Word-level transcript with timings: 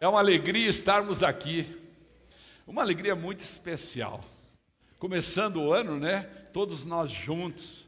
É 0.00 0.06
uma 0.06 0.20
alegria 0.20 0.70
estarmos 0.70 1.24
aqui. 1.24 1.76
Uma 2.64 2.82
alegria 2.82 3.16
muito 3.16 3.40
especial. 3.40 4.24
Começando 4.96 5.56
o 5.56 5.72
ano, 5.72 5.98
né? 5.98 6.22
Todos 6.52 6.84
nós 6.84 7.10
juntos, 7.10 7.84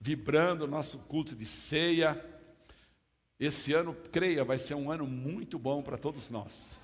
vibrando 0.00 0.64
o 0.64 0.66
nosso 0.66 1.00
culto 1.00 1.36
de 1.36 1.44
ceia. 1.44 2.24
Esse 3.38 3.74
ano, 3.74 3.94
creia, 4.10 4.44
vai 4.44 4.58
ser 4.58 4.76
um 4.76 4.90
ano 4.90 5.06
muito 5.06 5.58
bom 5.58 5.82
para 5.82 5.98
todos 5.98 6.30
nós. 6.30 6.80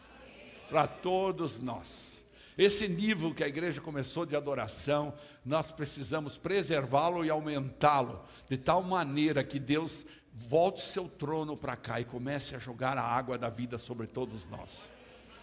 Para 0.68 0.86
todos 0.86 1.58
nós. 1.58 2.22
Esse 2.58 2.86
nível 2.86 3.34
que 3.34 3.42
a 3.42 3.48
igreja 3.48 3.80
começou 3.80 4.26
de 4.26 4.36
adoração, 4.36 5.14
nós 5.42 5.72
precisamos 5.72 6.36
preservá-lo 6.36 7.24
e 7.24 7.30
aumentá-lo, 7.30 8.22
de 8.50 8.58
tal 8.58 8.82
maneira 8.82 9.42
que 9.42 9.58
Deus 9.58 10.06
volte 10.32 10.80
seu 10.80 11.08
trono 11.08 11.56
para 11.56 11.76
cá 11.76 12.00
e 12.00 12.04
comece 12.04 12.54
a 12.54 12.58
jogar 12.58 12.96
a 12.96 13.02
água 13.02 13.36
da 13.36 13.48
vida 13.48 13.78
sobre 13.78 14.06
todos 14.06 14.46
nós. 14.46 14.90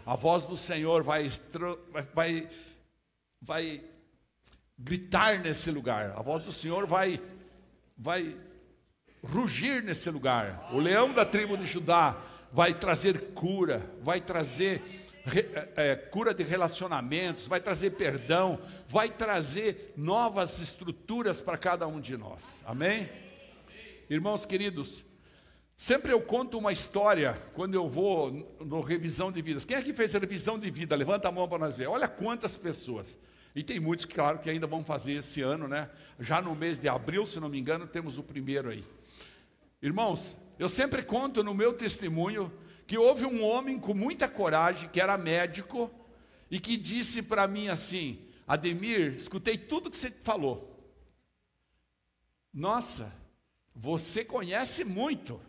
A 0.06 0.16
voz 0.16 0.48
do 0.48 0.58
Senhor 0.58 1.04
vai, 1.04 1.32
vai, 2.14 2.50
vai 3.42 3.84
gritar 4.78 5.40
nesse 5.40 5.70
lugar, 5.70 6.12
a 6.18 6.22
voz 6.22 6.46
do 6.46 6.52
Senhor 6.52 6.88
vai, 6.88 7.22
vai 7.98 8.36
rugir 9.24 9.84
nesse 9.84 10.10
lugar. 10.10 10.70
O 10.74 10.80
leão 10.80 11.14
da 11.14 11.26
tribo 11.26 11.58
de 11.58 11.66
Judá 11.66 12.18
vai 12.52 12.74
trazer 12.74 13.34
cura, 13.34 13.86
vai 14.02 14.20
trazer 14.20 14.82
é, 15.76 15.96
cura 15.96 16.34
de 16.34 16.44
relacionamentos, 16.44 17.46
vai 17.46 17.60
trazer 17.60 17.92
perdão, 17.92 18.60
vai 18.88 19.10
trazer 19.10 19.94
novas 19.96 20.60
estruturas 20.60 21.40
para 21.40 21.58
cada 21.58 21.88
um 21.88 22.00
de 22.00 22.18
nós. 22.18 22.64
Amém? 22.66 23.08
Irmãos 24.10 24.44
queridos, 24.44 25.04
sempre 25.78 26.12
eu 26.12 26.20
conto 26.20 26.58
uma 26.58 26.72
história 26.72 27.40
quando 27.54 27.76
eu 27.76 27.88
vou 27.88 28.58
no 28.60 28.82
revisão 28.82 29.32
de 29.32 29.40
vidas. 29.40 29.64
Quem 29.64 29.78
é 29.78 29.84
que 29.84 29.94
fez 29.94 30.14
revisão 30.14 30.58
de 30.58 30.72
vida? 30.72 30.96
Levanta 30.96 31.28
a 31.28 31.32
mão 31.32 31.48
para 31.48 31.60
nós 31.60 31.78
ver. 31.78 31.88
Olha 31.88 32.08
quantas 32.08 32.58
pessoas. 32.58 33.20
E 33.56 33.62
tem 33.62 33.80
muitos, 33.80 34.06
claro, 34.06 34.40
que 34.40 34.50
ainda 34.50 34.66
vão 34.66 34.84
fazer 34.84 35.14
esse 35.14 35.42
ano, 35.42 35.68
né? 35.68 35.92
Já 36.20 36.42
no 36.42 36.56
mês 36.56 36.80
de 36.80 36.90
abril, 36.90 37.24
se 37.28 37.40
não 37.40 37.50
me 37.50 37.60
engano, 37.60 37.86
temos 37.86 38.18
o 38.18 38.24
primeiro 38.24 38.70
aí. 38.70 38.84
Irmãos, 39.80 40.36
eu 40.58 40.68
sempre 40.68 41.04
conto 41.04 41.44
no 41.44 41.54
meu 41.54 41.74
testemunho 41.74 42.52
que 42.88 42.98
houve 42.98 43.26
um 43.26 43.44
homem 43.44 43.80
com 43.80 43.94
muita 43.94 44.28
coragem, 44.28 44.90
que 44.90 45.00
era 45.00 45.20
médico, 45.20 45.92
e 46.50 46.60
que 46.60 46.78
disse 46.78 47.22
para 47.22 47.48
mim 47.48 47.68
assim: 47.68 48.20
Ademir, 48.48 49.14
escutei 49.14 49.56
tudo 49.56 49.92
que 49.92 49.98
você 49.98 50.10
falou. 50.10 50.68
Nossa, 52.52 53.14
você 53.82 54.26
conhece 54.26 54.84
muito, 54.84 55.40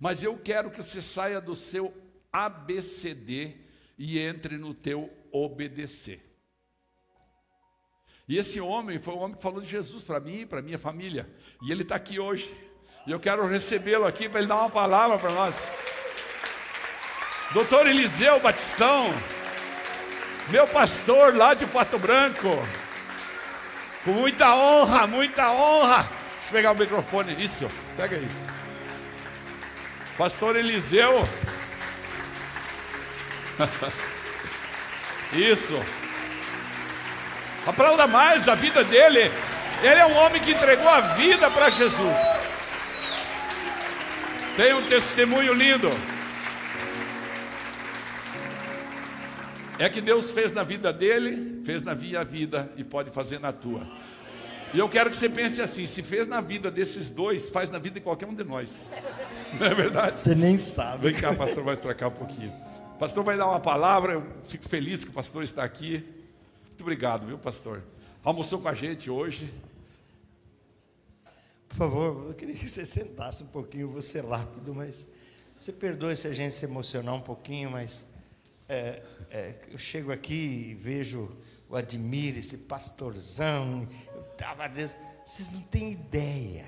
mas 0.00 0.22
eu 0.22 0.34
quero 0.38 0.70
que 0.70 0.82
você 0.82 1.02
saia 1.02 1.42
do 1.42 1.54
seu 1.54 1.94
ABCD 2.32 3.54
e 3.98 4.18
entre 4.18 4.56
no 4.56 4.72
teu 4.72 5.12
obedecer. 5.30 6.26
E 8.26 8.38
esse 8.38 8.62
homem 8.62 8.98
foi 8.98 9.12
o 9.12 9.18
homem 9.18 9.36
que 9.36 9.42
falou 9.42 9.60
de 9.60 9.68
Jesus 9.68 10.02
para 10.02 10.20
mim 10.20 10.40
e 10.40 10.46
para 10.46 10.62
minha 10.62 10.78
família. 10.78 11.28
E 11.60 11.70
ele 11.70 11.82
está 11.82 11.96
aqui 11.96 12.18
hoje. 12.18 12.50
E 13.06 13.10
eu 13.10 13.20
quero 13.20 13.46
recebê-lo 13.46 14.06
aqui 14.06 14.26
para 14.26 14.38
ele 14.38 14.48
dar 14.48 14.56
uma 14.56 14.70
palavra 14.70 15.18
para 15.18 15.32
nós. 15.32 15.68
Doutor 17.52 17.86
Eliseu 17.86 18.40
Batistão, 18.40 19.12
meu 20.48 20.66
pastor 20.66 21.36
lá 21.36 21.52
de 21.52 21.66
Pato 21.66 21.98
Branco, 21.98 22.48
com 24.02 24.12
muita 24.12 24.56
honra, 24.56 25.06
muita 25.06 25.52
honra 25.52 26.21
pegar 26.50 26.72
o 26.72 26.78
microfone. 26.78 27.36
Isso, 27.42 27.68
pega 27.96 28.16
aí. 28.16 28.28
Pastor 30.16 30.56
Eliseu. 30.56 31.28
Isso. 35.32 35.82
Aplauda 37.66 38.06
mais 38.06 38.48
a 38.48 38.54
vida 38.54 38.84
dele. 38.84 39.30
Ele 39.82 40.00
é 40.00 40.06
um 40.06 40.16
homem 40.16 40.40
que 40.40 40.52
entregou 40.52 40.88
a 40.88 41.00
vida 41.00 41.50
para 41.50 41.70
Jesus. 41.70 42.18
Tem 44.56 44.74
um 44.74 44.82
testemunho 44.86 45.54
lindo. 45.54 45.90
É 49.78 49.88
que 49.88 50.00
Deus 50.00 50.30
fez 50.30 50.52
na 50.52 50.62
vida 50.62 50.92
dele, 50.92 51.62
fez 51.64 51.82
na 51.82 51.94
minha 51.94 52.22
vida 52.22 52.70
e 52.76 52.84
pode 52.84 53.10
fazer 53.10 53.40
na 53.40 53.50
tua. 53.52 53.84
E 54.74 54.78
eu 54.78 54.88
quero 54.88 55.10
que 55.10 55.16
você 55.16 55.28
pense 55.28 55.60
assim: 55.60 55.86
se 55.86 56.02
fez 56.02 56.26
na 56.26 56.40
vida 56.40 56.70
desses 56.70 57.10
dois, 57.10 57.48
faz 57.48 57.70
na 57.70 57.78
vida 57.78 57.96
de 57.96 58.00
qualquer 58.00 58.26
um 58.26 58.34
de 58.34 58.44
nós. 58.44 58.90
Não 59.58 59.66
é 59.66 59.74
verdade? 59.74 60.14
Você 60.14 60.34
nem 60.34 60.56
sabe. 60.56 61.10
Vem 61.10 61.20
cá, 61.20 61.34
pastor, 61.34 61.62
mais 61.62 61.78
para 61.78 61.94
cá 61.94 62.08
um 62.08 62.12
pouquinho. 62.12 62.52
O 62.94 62.98
pastor 62.98 63.22
vai 63.22 63.36
dar 63.36 63.46
uma 63.46 63.60
palavra, 63.60 64.14
eu 64.14 64.26
fico 64.44 64.66
feliz 64.68 65.04
que 65.04 65.10
o 65.10 65.12
pastor 65.12 65.44
está 65.44 65.62
aqui. 65.62 66.04
Muito 66.68 66.80
obrigado, 66.80 67.26
viu, 67.26 67.36
pastor? 67.36 67.82
Almoçou 68.24 68.60
com 68.60 68.68
a 68.68 68.74
gente 68.74 69.10
hoje. 69.10 69.52
Por 71.68 71.76
favor, 71.76 72.28
eu 72.28 72.34
queria 72.34 72.54
que 72.54 72.68
você 72.68 72.84
sentasse 72.84 73.42
um 73.42 73.46
pouquinho, 73.46 73.88
vou 73.88 74.02
ser 74.02 74.24
rápido, 74.24 74.74
mas 74.74 75.06
você 75.56 75.72
perdoe 75.72 76.16
se 76.16 76.28
a 76.28 76.32
gente 76.32 76.54
se 76.54 76.64
emocionar 76.64 77.14
um 77.14 77.20
pouquinho, 77.20 77.70
mas 77.70 78.06
é, 78.68 79.02
é, 79.30 79.54
eu 79.70 79.78
chego 79.78 80.12
aqui 80.12 80.70
e 80.70 80.74
vejo 80.74 81.30
o 81.68 81.76
Admir, 81.76 82.36
esse 82.36 82.58
pastorzão, 82.58 83.88
tava 84.42 84.68
Deus. 84.68 84.94
Vocês 85.24 85.52
não 85.52 85.60
têm 85.60 85.92
ideia. 85.92 86.66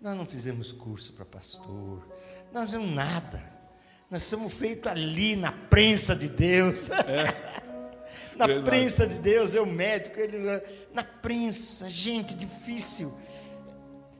Nós 0.00 0.16
não 0.16 0.24
fizemos 0.24 0.70
curso 0.70 1.12
para 1.14 1.24
pastor. 1.24 2.06
Nós 2.52 2.54
não 2.54 2.66
fizemos 2.66 2.90
nada. 2.90 3.42
Nós 4.08 4.22
somos 4.22 4.52
feitos 4.54 4.90
ali 4.90 5.34
na 5.34 5.50
prensa 5.50 6.14
de 6.14 6.28
Deus. 6.28 6.88
É. 6.90 7.58
na 8.38 8.46
Verdade. 8.46 8.70
prensa 8.70 9.06
de 9.06 9.18
Deus, 9.18 9.52
eu 9.52 9.66
médico, 9.66 10.20
ele 10.20 10.38
na 10.94 11.02
prensa, 11.02 11.90
gente, 11.90 12.34
difícil. 12.36 13.12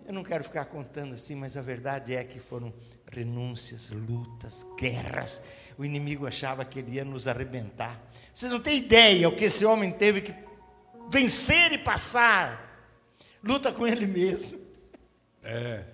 Eu 0.04 0.12
não 0.12 0.24
quero 0.24 0.42
ficar 0.42 0.64
contando 0.64 1.14
assim, 1.14 1.36
mas 1.36 1.56
a 1.56 1.62
verdade 1.62 2.16
é 2.16 2.24
que 2.24 2.40
foram 2.40 2.74
renúncias, 3.12 3.90
lutas, 3.90 4.66
guerras. 4.76 5.40
O 5.78 5.84
inimigo 5.84 6.26
achava 6.26 6.64
que 6.64 6.80
ele 6.80 6.96
ia 6.96 7.04
nos 7.04 7.28
arrebentar. 7.28 8.00
Vocês 8.34 8.50
não 8.50 8.58
têm 8.58 8.78
ideia 8.78 9.28
o 9.28 9.36
que 9.36 9.44
esse 9.44 9.64
homem 9.64 9.92
teve 9.92 10.20
que 10.22 10.34
vencer 11.10 11.72
e 11.72 11.78
passar 11.78 12.67
luta 13.42 13.72
com 13.72 13.86
ele 13.86 14.06
mesmo. 14.06 14.58
É. 15.42 15.84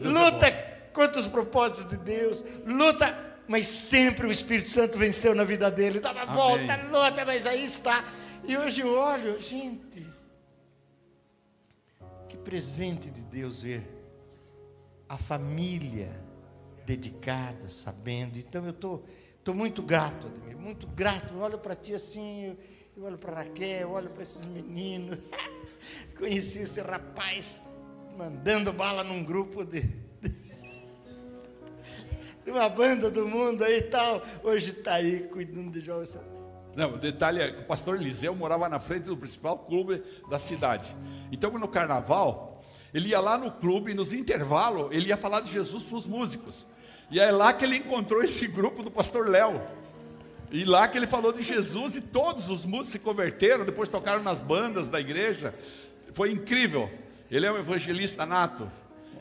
luta 0.00 0.46
é 0.46 0.90
contra 0.92 1.20
os 1.20 1.26
propósitos 1.26 1.90
de 1.90 1.96
Deus, 1.96 2.44
luta, 2.66 3.16
mas 3.46 3.66
sempre 3.66 4.26
o 4.26 4.32
Espírito 4.32 4.68
Santo 4.68 4.98
venceu 4.98 5.34
na 5.34 5.44
vida 5.44 5.70
dele. 5.70 6.00
Dava 6.00 6.22
Amém. 6.22 6.34
volta, 6.34 6.76
luta, 6.90 7.24
mas 7.24 7.46
aí 7.46 7.64
está. 7.64 8.04
E 8.44 8.56
hoje 8.56 8.80
eu 8.80 8.96
olho, 8.96 9.38
gente, 9.38 10.06
que 12.28 12.36
presente 12.36 13.10
de 13.10 13.22
Deus 13.22 13.62
ver 13.62 13.98
a 15.08 15.16
família 15.16 16.10
dedicada, 16.84 17.68
sabendo. 17.68 18.38
Então 18.38 18.64
eu 18.64 18.70
estou 18.70 18.98
tô, 18.98 19.52
tô 19.52 19.54
muito 19.54 19.82
grato, 19.82 20.26
Ademir, 20.26 20.56
muito 20.56 20.86
grato. 20.86 21.34
Eu 21.34 21.40
olho 21.40 21.58
para 21.58 21.74
ti 21.76 21.94
assim, 21.94 22.46
eu, 22.46 22.56
eu 22.98 23.04
olho 23.04 23.16
para 23.16 23.32
Raquel, 23.32 23.92
olho 23.92 24.10
para 24.10 24.22
esses 24.22 24.44
meninos. 24.44 25.20
Conheci 26.18 26.62
esse 26.62 26.80
rapaz 26.80 27.62
mandando 28.16 28.72
bala 28.72 29.04
num 29.04 29.22
grupo 29.22 29.64
de, 29.64 29.82
de, 29.82 30.34
de 32.44 32.50
uma 32.50 32.68
banda 32.68 33.08
do 33.08 33.24
mundo 33.24 33.62
aí 33.62 33.78
e 33.78 33.82
tal. 33.82 34.20
Hoje 34.42 34.70
está 34.70 34.94
aí 34.94 35.28
cuidando 35.28 35.70
de 35.70 35.80
jovens. 35.80 36.18
Não, 36.74 36.94
o 36.94 36.98
detalhe 36.98 37.40
é 37.40 37.52
que 37.52 37.60
o 37.60 37.66
pastor 37.66 38.00
Eliseu 38.00 38.34
morava 38.34 38.68
na 38.68 38.80
frente 38.80 39.04
do 39.04 39.16
principal 39.16 39.58
clube 39.60 40.02
da 40.28 40.38
cidade. 40.40 40.92
Então, 41.30 41.52
no 41.52 41.68
carnaval, 41.68 42.64
ele 42.92 43.10
ia 43.10 43.20
lá 43.20 43.38
no 43.38 43.52
clube 43.52 43.92
e 43.92 43.94
nos 43.94 44.12
intervalos 44.12 44.88
ele 44.90 45.10
ia 45.10 45.16
falar 45.16 45.40
de 45.40 45.52
Jesus 45.52 45.84
para 45.84 45.98
os 45.98 46.06
músicos. 46.06 46.66
E 47.12 47.20
é 47.20 47.30
lá 47.30 47.52
que 47.52 47.64
ele 47.64 47.76
encontrou 47.76 48.24
esse 48.24 48.48
grupo 48.48 48.82
do 48.82 48.90
pastor 48.90 49.28
Léo. 49.28 49.62
E 50.50 50.64
lá 50.64 50.88
que 50.88 50.96
ele 50.96 51.06
falou 51.06 51.32
de 51.32 51.42
Jesus 51.42 51.96
e 51.96 52.00
todos 52.00 52.48
os 52.48 52.64
músicos 52.64 52.88
se 52.88 52.98
converteram, 52.98 53.64
depois 53.64 53.88
tocaram 53.88 54.22
nas 54.22 54.40
bandas 54.40 54.88
da 54.88 54.98
igreja. 55.00 55.54
Foi 56.12 56.30
incrível. 56.32 56.90
Ele 57.30 57.44
é 57.44 57.52
um 57.52 57.58
evangelista 57.58 58.24
nato, 58.24 58.70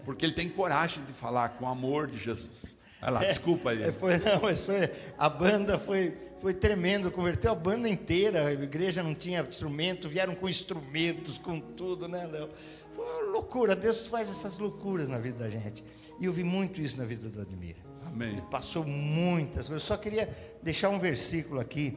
porque 0.06 0.26
ele 0.26 0.34
tem 0.34 0.48
coragem 0.48 1.04
de 1.04 1.12
falar 1.12 1.50
com 1.50 1.68
amor 1.68 2.08
de 2.08 2.18
Jesus. 2.18 2.78
Vai 3.02 3.12
lá, 3.12 3.24
é, 3.24 3.26
desculpa 3.26 3.72
aí. 3.72 3.84
É, 3.84 3.92
foi, 3.92 4.18
não, 4.20 4.40
foi, 4.40 4.92
a 5.18 5.30
banda 5.30 5.78
foi, 5.78 6.14
foi 6.42 6.54
tremendo, 6.54 7.12
converteu 7.12 7.52
a 7.52 7.56
banda 7.56 7.90
inteira, 7.90 8.48
a 8.48 8.54
igreja 8.54 9.04
não 9.04 9.14
tinha 9.14 9.42
instrumento, 9.42 10.08
vieram 10.08 10.34
com 10.34 10.48
instrumentos, 10.48 11.38
com 11.38 11.60
tudo, 11.60 12.08
né, 12.08 12.26
Léo? 12.26 12.50
Foi 12.96 13.06
uma 13.06 13.32
loucura, 13.32 13.76
Deus 13.76 14.06
faz 14.06 14.30
essas 14.30 14.58
loucuras 14.58 15.10
na 15.10 15.20
vida 15.20 15.40
da 15.40 15.50
gente. 15.50 15.84
E 16.20 16.26
eu 16.26 16.32
vi 16.32 16.44
muito 16.44 16.82
isso 16.82 16.98
na 16.98 17.06
vida 17.06 17.30
do 17.30 17.42
Admir. 17.42 17.87
Amém. 18.18 18.32
Ele 18.32 18.42
passou 18.42 18.84
muitas 18.84 19.68
coisas. 19.68 19.72
Eu 19.72 19.80
só 19.80 19.96
queria 19.96 20.36
deixar 20.64 20.90
um 20.90 20.98
versículo 20.98 21.60
aqui. 21.60 21.96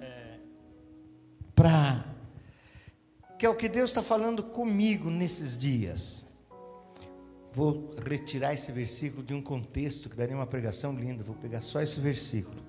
É, 0.00 0.38
para. 1.52 2.04
Que 3.36 3.44
é 3.44 3.48
o 3.48 3.56
que 3.56 3.68
Deus 3.68 3.90
está 3.90 4.04
falando 4.04 4.40
comigo 4.40 5.10
nesses 5.10 5.58
dias. 5.58 6.24
vou 7.52 7.92
retirar 8.08 8.54
esse 8.54 8.70
versículo 8.70 9.24
de 9.24 9.34
um 9.34 9.42
contexto 9.42 10.08
que 10.08 10.16
daria 10.16 10.36
uma 10.36 10.46
pregação 10.46 10.94
linda, 10.94 11.24
vou 11.24 11.34
pegar 11.34 11.60
só 11.60 11.82
esse 11.82 11.98
versículo. 11.98 12.62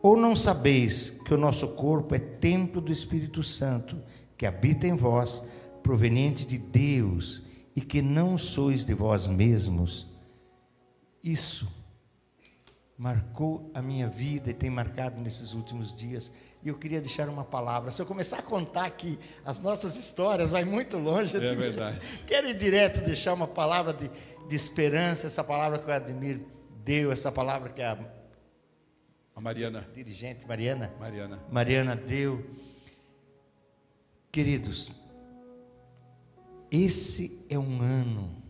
Ou 0.00 0.16
não 0.16 0.34
sabeis 0.34 1.10
que 1.10 1.34
o 1.34 1.38
nosso 1.38 1.74
corpo 1.74 2.14
é 2.14 2.18
templo 2.18 2.80
do 2.80 2.90
Espírito 2.90 3.42
Santo, 3.42 4.00
que 4.38 4.46
habita 4.46 4.86
em 4.86 4.96
vós, 4.96 5.42
proveniente 5.82 6.46
de 6.46 6.56
Deus, 6.56 7.42
e 7.76 7.80
que 7.82 8.00
não 8.00 8.38
sois 8.38 8.84
de 8.84 8.94
vós 8.94 9.26
mesmos? 9.26 10.11
Isso 11.22 11.82
marcou 12.98 13.70
a 13.74 13.82
minha 13.82 14.08
vida 14.08 14.50
e 14.50 14.54
tem 14.54 14.70
marcado 14.70 15.20
nesses 15.20 15.54
últimos 15.54 15.94
dias. 15.94 16.32
E 16.62 16.68
eu 16.68 16.76
queria 16.76 17.00
deixar 17.00 17.28
uma 17.28 17.44
palavra. 17.44 17.90
Se 17.90 18.00
eu 18.00 18.06
começar 18.06 18.38
a 18.38 18.42
contar 18.42 18.84
aqui 18.84 19.18
as 19.44 19.60
nossas 19.60 19.96
histórias, 19.96 20.50
vai 20.50 20.64
muito 20.64 20.98
longe. 20.98 21.36
É 21.36 21.54
verdade. 21.54 21.98
Quero 22.26 22.48
ir 22.48 22.56
direto 22.56 23.00
deixar 23.00 23.34
uma 23.34 23.48
palavra 23.48 23.92
de, 23.92 24.10
de 24.48 24.56
esperança, 24.56 25.26
essa 25.26 25.42
palavra 25.42 25.78
que 25.78 25.90
o 25.90 25.92
Admir 25.92 26.40
deu, 26.84 27.10
essa 27.10 27.32
palavra 27.32 27.70
que 27.70 27.82
a, 27.82 27.98
a 29.34 29.40
Mariana. 29.40 29.88
dirigente 29.92 30.46
Mariana, 30.46 30.92
Mariana. 30.98 31.40
Mariana 31.50 31.96
deu. 31.96 32.44
Queridos, 34.30 34.92
esse 36.70 37.44
é 37.50 37.58
um 37.58 37.82
ano 37.82 38.41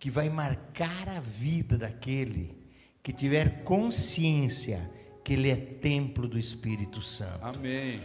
que 0.00 0.10
vai 0.10 0.30
marcar 0.30 1.08
a 1.10 1.20
vida 1.20 1.76
daquele 1.76 2.58
que 3.02 3.12
tiver 3.12 3.62
consciência 3.64 4.90
que 5.22 5.34
ele 5.34 5.50
é 5.50 5.56
templo 5.56 6.26
do 6.26 6.38
Espírito 6.38 7.02
Santo. 7.02 7.44
Amém. 7.44 8.00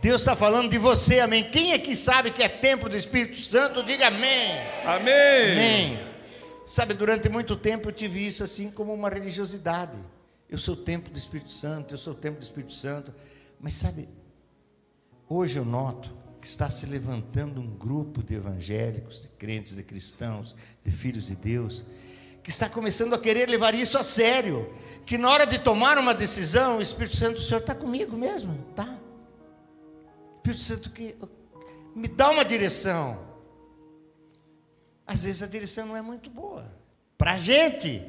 Deus 0.00 0.22
está 0.22 0.36
falando 0.36 0.70
de 0.70 0.78
você, 0.78 1.18
amém. 1.18 1.42
Quem 1.50 1.72
é 1.72 1.78
que 1.80 1.96
sabe 1.96 2.30
que 2.30 2.44
é 2.44 2.48
templo 2.48 2.88
do 2.88 2.96
Espírito 2.96 3.36
Santo? 3.38 3.82
Diga 3.82 4.06
amém. 4.06 4.52
Amém. 4.84 5.52
Amém. 5.52 5.98
Sabe, 6.64 6.94
durante 6.94 7.28
muito 7.28 7.56
tempo 7.56 7.88
eu 7.88 7.92
tive 7.92 8.24
isso 8.24 8.44
assim 8.44 8.70
como 8.70 8.94
uma 8.94 9.10
religiosidade. 9.10 9.98
Eu 10.48 10.58
sou 10.58 10.74
o 10.74 10.78
templo 10.78 11.12
do 11.12 11.18
Espírito 11.18 11.50
Santo, 11.50 11.92
eu 11.92 11.98
sou 11.98 12.12
o 12.12 12.16
templo 12.16 12.38
do 12.38 12.44
Espírito 12.44 12.72
Santo. 12.72 13.12
Mas 13.58 13.74
sabe, 13.74 14.08
hoje 15.28 15.58
eu 15.58 15.64
noto 15.64 16.21
que 16.42 16.48
está 16.48 16.68
se 16.68 16.84
levantando 16.86 17.60
um 17.60 17.68
grupo 17.68 18.20
de 18.20 18.34
evangélicos, 18.34 19.22
de 19.22 19.28
crentes, 19.28 19.76
de 19.76 19.82
cristãos, 19.84 20.56
de 20.84 20.90
filhos 20.90 21.26
de 21.26 21.36
Deus, 21.36 21.84
que 22.42 22.50
está 22.50 22.68
começando 22.68 23.14
a 23.14 23.18
querer 23.18 23.48
levar 23.48 23.76
isso 23.76 23.96
a 23.96 24.02
sério. 24.02 24.74
Que 25.06 25.16
na 25.16 25.30
hora 25.30 25.46
de 25.46 25.60
tomar 25.60 25.96
uma 25.98 26.12
decisão, 26.12 26.78
o 26.78 26.82
Espírito 26.82 27.16
Santo, 27.16 27.38
o 27.38 27.40
Senhor 27.40 27.60
está 27.60 27.76
comigo 27.76 28.16
mesmo, 28.16 28.58
tá? 28.74 28.98
Espírito 30.38 30.60
Santo 30.62 30.90
que 30.90 31.16
me 31.94 32.08
dá 32.08 32.30
uma 32.30 32.44
direção. 32.44 33.24
Às 35.06 35.22
vezes 35.22 35.44
a 35.44 35.46
direção 35.46 35.86
não 35.86 35.96
é 35.96 36.02
muito 36.02 36.28
boa. 36.28 36.66
Para 37.16 37.34
a 37.34 37.36
gente. 37.36 38.04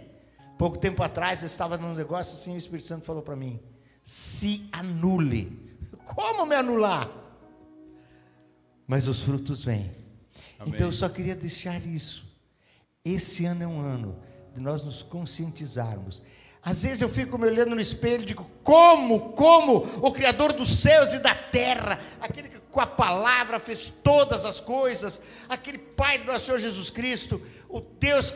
Pouco 0.57 0.77
tempo 0.79 1.03
atrás 1.03 1.41
eu 1.41 1.47
estava 1.47 1.77
num 1.77 1.93
negócio 1.93 2.33
assim, 2.33 2.55
o 2.55 2.57
Espírito 2.57 2.87
Santo 2.87 3.05
falou 3.05 3.21
para 3.21 3.35
mim: 3.35 3.59
se 4.01 4.67
anule. 4.71 5.77
Como 6.15 6.47
me 6.47 6.55
anular? 6.55 7.22
Mas 8.87 9.07
os 9.07 9.21
frutos 9.21 9.63
vêm. 9.63 9.91
Amém. 10.59 10.73
Então 10.73 10.87
eu 10.87 10.93
só 10.93 11.09
queria 11.09 11.35
deixar 11.35 11.85
isso. 11.85 12.25
Esse 13.03 13.45
ano 13.45 13.63
é 13.63 13.67
um 13.67 13.79
ano 13.79 14.17
de 14.53 14.61
nós 14.61 14.83
nos 14.83 15.01
conscientizarmos. 15.01 16.21
Às 16.61 16.83
vezes 16.83 17.01
eu 17.01 17.09
fico 17.09 17.37
me 17.37 17.45
olhando 17.45 17.75
no 17.75 17.81
espelho 17.81 18.23
e 18.23 18.25
digo: 18.25 18.49
como, 18.63 19.31
como 19.33 19.79
o 20.01 20.11
Criador 20.11 20.53
dos 20.53 20.79
céus 20.79 21.13
e 21.13 21.19
da 21.19 21.35
terra, 21.35 21.99
aquele 22.21 22.47
que 22.47 22.59
com 22.71 22.79
a 22.79 22.87
palavra 22.87 23.59
fez 23.59 23.91
todas 24.03 24.45
as 24.45 24.59
coisas, 24.59 25.19
aquele 25.49 25.77
Pai 25.77 26.19
do 26.19 26.25
nosso 26.25 26.45
Senhor 26.45 26.59
Jesus 26.59 26.89
Cristo, 26.89 27.41
o 27.67 27.81
Deus 27.81 28.33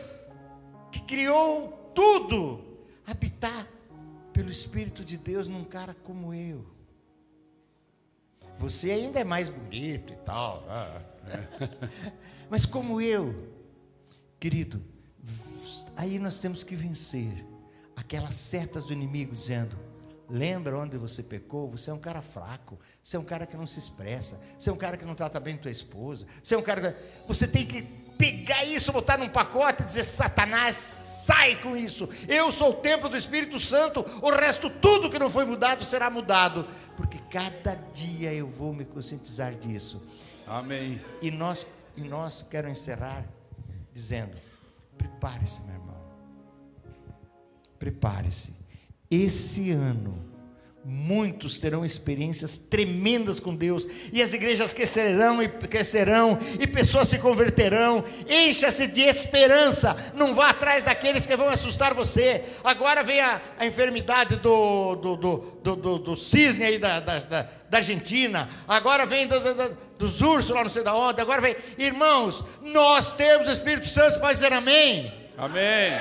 que 0.92 1.00
criou 1.00 1.92
tudo, 1.94 2.62
habitar 3.06 3.66
pelo 4.32 4.50
Espírito 4.50 5.04
de 5.04 5.16
Deus 5.16 5.48
num 5.48 5.64
cara 5.64 5.94
como 6.04 6.34
eu. 6.34 6.77
Você 8.58 8.90
ainda 8.90 9.20
é 9.20 9.24
mais 9.24 9.48
bonito 9.48 10.12
e 10.12 10.16
tal, 10.16 10.66
ah. 10.68 11.00
mas 12.50 12.66
como 12.66 13.00
eu, 13.00 13.52
querido, 14.40 14.82
aí 15.96 16.18
nós 16.18 16.40
temos 16.40 16.62
que 16.62 16.74
vencer 16.74 17.44
aquelas 17.94 18.34
setas 18.34 18.84
do 18.84 18.92
inimigo 18.92 19.34
dizendo: 19.34 19.78
lembra 20.28 20.76
onde 20.76 20.96
você 20.96 21.22
pecou? 21.22 21.70
Você 21.70 21.90
é 21.90 21.94
um 21.94 22.00
cara 22.00 22.20
fraco, 22.20 22.78
você 23.02 23.16
é 23.16 23.20
um 23.20 23.24
cara 23.24 23.46
que 23.46 23.56
não 23.56 23.66
se 23.66 23.78
expressa, 23.78 24.40
você 24.58 24.70
é 24.70 24.72
um 24.72 24.76
cara 24.76 24.96
que 24.96 25.04
não 25.04 25.14
trata 25.14 25.38
bem 25.38 25.56
tua 25.56 25.70
esposa, 25.70 26.26
você 26.42 26.54
é 26.54 26.58
um 26.58 26.62
cara 26.62 26.92
que. 26.92 27.28
Você 27.28 27.46
tem 27.46 27.64
que 27.64 27.82
pegar 28.18 28.64
isso, 28.64 28.92
botar 28.92 29.16
num 29.18 29.28
pacote 29.28 29.82
e 29.82 29.86
dizer: 29.86 30.04
Satanás, 30.04 31.17
sai 31.28 31.56
com 31.56 31.76
isso. 31.76 32.08
Eu 32.26 32.50
sou 32.50 32.70
o 32.70 32.76
templo 32.76 33.06
do 33.06 33.16
Espírito 33.16 33.58
Santo, 33.58 34.00
o 34.22 34.30
resto, 34.30 34.70
tudo 34.70 35.10
que 35.10 35.18
não 35.18 35.28
foi 35.28 35.44
mudado, 35.44 35.84
será 35.84 36.08
mudado, 36.08 36.66
porque 36.96 37.18
cada 37.30 37.74
dia 37.92 38.32
eu 38.32 38.46
vou 38.46 38.72
me 38.72 38.86
conscientizar 38.86 39.54
disso. 39.54 40.08
Amém. 40.46 40.98
E 41.20 41.30
nós, 41.30 41.66
e 41.94 42.00
nós 42.00 42.46
quero 42.48 42.66
encerrar 42.70 43.26
dizendo: 43.92 44.38
prepare-se, 44.96 45.60
meu 45.60 45.74
irmão. 45.74 45.96
Prepare-se. 47.78 48.56
Esse 49.10 49.70
ano, 49.70 50.24
muitos 50.84 51.58
terão 51.58 51.84
experiências 51.84 52.56
tremendas 52.56 53.38
com 53.38 53.54
Deus, 53.54 53.86
e 54.12 54.22
as 54.22 54.32
igrejas 54.32 54.72
crescerão 54.72 55.42
e 55.42 55.48
crescerão, 55.48 56.38
e 56.58 56.66
pessoas 56.66 57.08
se 57.08 57.18
converterão. 57.18 58.04
Encha-se 58.28 58.86
de 58.86 59.02
esperança. 59.02 60.12
Não 60.14 60.34
vá 60.34 60.50
atrás 60.50 60.84
daqueles 60.84 61.26
que 61.26 61.36
vão 61.36 61.48
assustar 61.48 61.94
você. 61.94 62.44
Agora 62.64 63.02
vem 63.02 63.20
a, 63.20 63.40
a 63.58 63.66
enfermidade 63.66 64.36
do, 64.36 64.94
do, 64.96 65.16
do, 65.16 65.36
do, 65.62 65.76
do, 65.76 65.98
do 65.98 66.16
cisne 66.16 66.64
aí 66.64 66.78
da, 66.78 67.00
da, 67.00 67.18
da, 67.18 67.48
da 67.68 67.78
Argentina. 67.78 68.48
Agora 68.66 69.04
vem 69.04 69.26
dos, 69.26 69.42
dos 69.98 70.20
ursos 70.20 70.54
lá 70.54 70.62
não 70.62 70.70
sei 70.70 70.82
da 70.82 70.94
onde. 70.94 71.20
Agora 71.20 71.40
vem, 71.40 71.56
irmãos, 71.76 72.44
nós 72.62 73.12
temos 73.12 73.48
o 73.48 73.52
Espírito 73.52 73.88
Santo 73.88 74.18
para 74.20 74.32
dizer 74.32 74.52
amém. 74.52 75.12
Amém. 75.36 75.92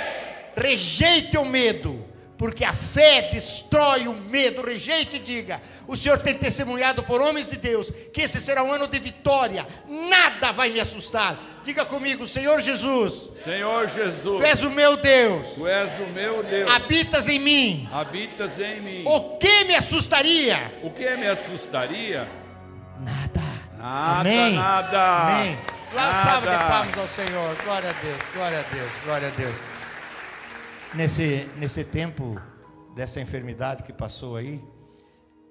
Rejeite 0.55 1.37
o 1.37 1.45
medo, 1.45 1.96
porque 2.37 2.63
a 2.63 2.73
fé 2.73 3.29
destrói 3.33 4.07
o 4.07 4.13
medo. 4.13 4.61
Rejeite 4.61 5.17
e 5.17 5.19
diga: 5.19 5.61
O 5.87 5.95
Senhor 5.95 6.19
tem 6.19 6.35
testemunhado 6.35 7.03
por 7.03 7.21
homens 7.21 7.49
de 7.49 7.57
Deus 7.57 7.91
que 8.13 8.21
esse 8.21 8.39
será 8.39 8.63
um 8.63 8.71
ano 8.71 8.87
de 8.87 8.99
vitória, 8.99 9.65
nada 9.87 10.51
vai 10.51 10.69
me 10.69 10.79
assustar. 10.79 11.39
Diga 11.63 11.83
comigo, 11.83 12.25
Senhor 12.27 12.61
Jesus, 12.61 13.31
Senhor 13.33 13.87
Jesus, 13.89 14.39
Tu 14.39 14.45
és 14.45 14.63
o 14.63 14.69
meu 14.69 14.95
Deus, 14.95 15.49
Tu 15.49 15.67
és 15.67 15.99
o 15.99 16.05
meu 16.07 16.43
Deus. 16.43 16.71
habitas 16.71 17.27
em 17.27 17.39
mim. 17.39 17.89
Habitas 17.91 18.59
em 18.59 18.79
mim. 18.81 19.03
O 19.05 19.37
que 19.37 19.65
me 19.65 19.75
assustaria? 19.75 20.73
O 20.83 20.91
que 20.91 21.09
me 21.17 21.27
assustaria? 21.27 22.27
Nada. 22.99 23.47
Nada, 23.77 24.19
Amém. 24.21 24.53
nada. 24.55 25.03
Amém. 25.03 25.57
Lá 25.93 26.39
de 26.39 26.45
palmas 26.45 26.97
ao 26.97 27.07
Senhor. 27.07 27.55
Glória 27.63 27.89
a 27.89 27.93
Deus, 27.93 28.17
glória 28.33 28.59
a 28.59 28.75
Deus, 28.75 28.91
glória 29.03 29.27
a 29.27 29.31
Deus. 29.31 29.76
Nesse, 30.93 31.49
nesse 31.57 31.83
tempo 31.83 32.41
dessa 32.95 33.19
enfermidade 33.19 33.83
que 33.83 33.91
passou 33.91 34.35
aí, 34.37 34.63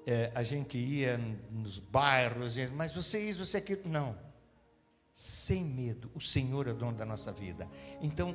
é, 0.07 0.31
a 0.35 0.43
gente 0.43 0.79
ia 0.79 1.21
nos 1.51 1.79
bairros, 1.79 2.57
mas 2.75 2.93
você 2.93 3.21
isso, 3.21 3.45
você 3.45 3.59
aquilo. 3.59 3.83
Não. 3.85 4.17
Sem 5.13 5.65
medo. 5.65 6.11
O 6.15 6.21
Senhor 6.21 6.67
é 6.69 6.71
o 6.71 6.75
dono 6.75 6.97
da 6.97 7.05
nossa 7.05 7.33
vida. 7.33 7.69
Então, 8.01 8.35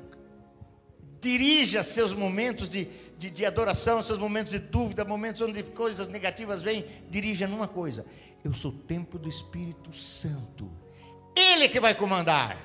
dirija 1.19 1.83
seus 1.83 2.13
momentos 2.13 2.69
de, 2.69 2.85
de, 3.17 3.29
de 3.29 3.45
adoração, 3.45 4.01
seus 4.01 4.19
momentos 4.19 4.51
de 4.51 4.59
dúvida, 4.59 5.05
momentos 5.05 5.41
onde 5.41 5.63
coisas 5.63 6.07
negativas 6.07 6.61
vêm. 6.61 6.85
Dirija 7.09 7.47
numa 7.47 7.67
coisa: 7.67 8.05
eu 8.43 8.53
sou 8.53 8.71
o 8.71 8.77
templo 8.77 9.19
do 9.19 9.29
Espírito 9.29 9.93
Santo. 9.93 10.69
Ele 11.35 11.65
é 11.65 11.69
que 11.69 11.79
vai 11.79 11.95
comandar. 11.95 12.57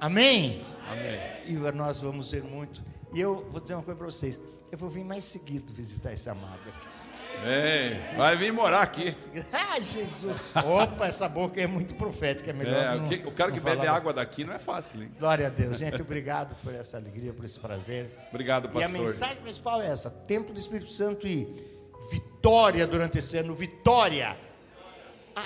Amém? 0.00 0.64
Amém. 0.88 1.20
E 1.46 1.52
nós 1.72 1.98
vamos 1.98 2.30
ver 2.30 2.42
muito. 2.42 2.82
E 3.12 3.20
eu 3.20 3.46
vou 3.50 3.60
dizer 3.60 3.74
uma 3.74 3.82
coisa 3.82 3.98
para 3.98 4.06
vocês: 4.06 4.40
eu 4.70 4.78
vou 4.78 4.88
vir 4.88 5.04
mais 5.04 5.24
seguido 5.24 5.72
visitar 5.72 6.12
esse 6.12 6.28
amado 6.28 6.60
aqui. 6.68 6.90
Vem, 7.44 8.16
vai 8.16 8.36
vir 8.36 8.52
morar 8.52 8.82
aqui. 8.82 9.08
Ai, 9.52 9.80
Jesus! 9.82 10.36
Opa, 10.64 11.06
essa 11.06 11.28
boca 11.28 11.60
é 11.60 11.66
muito 11.66 11.94
profética. 11.94 12.50
É 12.50 12.52
melhor 12.52 12.74
É, 12.74 12.96
não- 12.96 13.28
o, 13.28 13.32
cara 13.32 13.52
que 13.52 13.60
bebe 13.60 13.86
água 13.86 14.12
daqui 14.12 14.44
não 14.44 14.52
é 14.52 14.58
fácil, 14.58 15.02
hein? 15.02 15.12
Glória 15.18 15.46
a 15.46 15.50
Deus, 15.50 15.78
gente. 15.78 16.02
Obrigado 16.02 16.56
por 16.62 16.74
essa 16.74 16.96
alegria, 16.96 17.32
por 17.32 17.44
esse 17.44 17.58
prazer. 17.58 18.10
Obrigado, 18.30 18.64
E 18.66 18.68
a 18.68 18.72
pastor. 18.88 19.00
mensagem 19.00 19.36
principal 19.36 19.80
é 19.80 19.86
essa: 19.86 20.10
tempo 20.10 20.52
do 20.52 20.58
Espírito 20.58 20.90
Santo 20.90 21.26
e 21.26 21.46
vitória 22.10 22.86
durante 22.86 23.18
esse 23.18 23.38
ano, 23.38 23.54
vitória. 23.54 24.36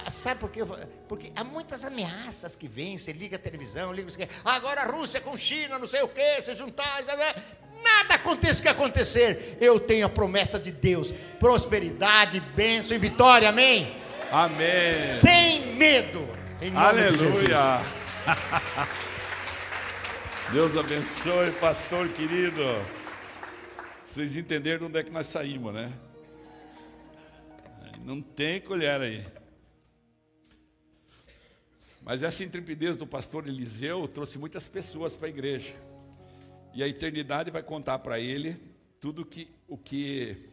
Ah, 0.06 0.10
sabe 0.10 0.40
por 0.40 0.50
quê? 0.50 0.60
Porque 1.08 1.30
há 1.36 1.44
muitas 1.44 1.84
ameaças 1.84 2.56
que 2.56 2.66
vêm, 2.66 2.98
você 2.98 3.12
liga 3.12 3.36
a 3.36 3.38
televisão, 3.38 3.92
liga 3.92 4.08
isso 4.08 4.18
agora 4.44 4.82
a 4.82 4.86
Rússia 4.86 5.20
com 5.20 5.36
China, 5.36 5.78
não 5.78 5.86
sei 5.86 6.02
o 6.02 6.08
quê, 6.08 6.40
se 6.40 6.54
juntar, 6.54 7.02
blá, 7.04 7.14
blá. 7.14 7.34
nada 7.82 8.14
aconteça 8.14 8.60
o 8.60 8.62
que 8.62 8.68
acontecer. 8.68 9.56
Eu 9.60 9.78
tenho 9.78 10.06
a 10.06 10.08
promessa 10.08 10.58
de 10.58 10.72
Deus, 10.72 11.12
prosperidade, 11.38 12.40
bênção 12.40 12.96
e 12.96 12.98
vitória, 12.98 13.48
amém? 13.48 13.94
Amém. 14.32 14.94
Sem 14.94 15.74
medo, 15.74 16.20
nome 16.60 16.70
de. 16.70 16.76
Aleluia. 16.76 17.80
Deus 20.50 20.76
abençoe, 20.76 21.50
pastor 21.52 22.08
querido. 22.08 22.62
Vocês 24.04 24.36
entenderam 24.36 24.86
onde 24.86 24.98
é 24.98 25.02
que 25.02 25.10
nós 25.10 25.26
saímos, 25.26 25.72
né? 25.72 25.92
Não 28.04 28.20
tem 28.20 28.60
colher 28.60 29.00
aí. 29.00 29.24
Mas 32.04 32.22
essa 32.22 32.44
intrepidez 32.44 32.98
do 32.98 33.06
pastor 33.06 33.48
Eliseu 33.48 34.06
trouxe 34.06 34.38
muitas 34.38 34.68
pessoas 34.68 35.16
para 35.16 35.26
a 35.26 35.30
igreja. 35.30 35.74
E 36.74 36.82
a 36.82 36.88
eternidade 36.88 37.50
vai 37.50 37.62
contar 37.62 37.98
para 38.00 38.20
ele 38.20 38.60
tudo 39.00 39.24
que, 39.24 39.48
o 39.66 39.78
que 39.78 40.50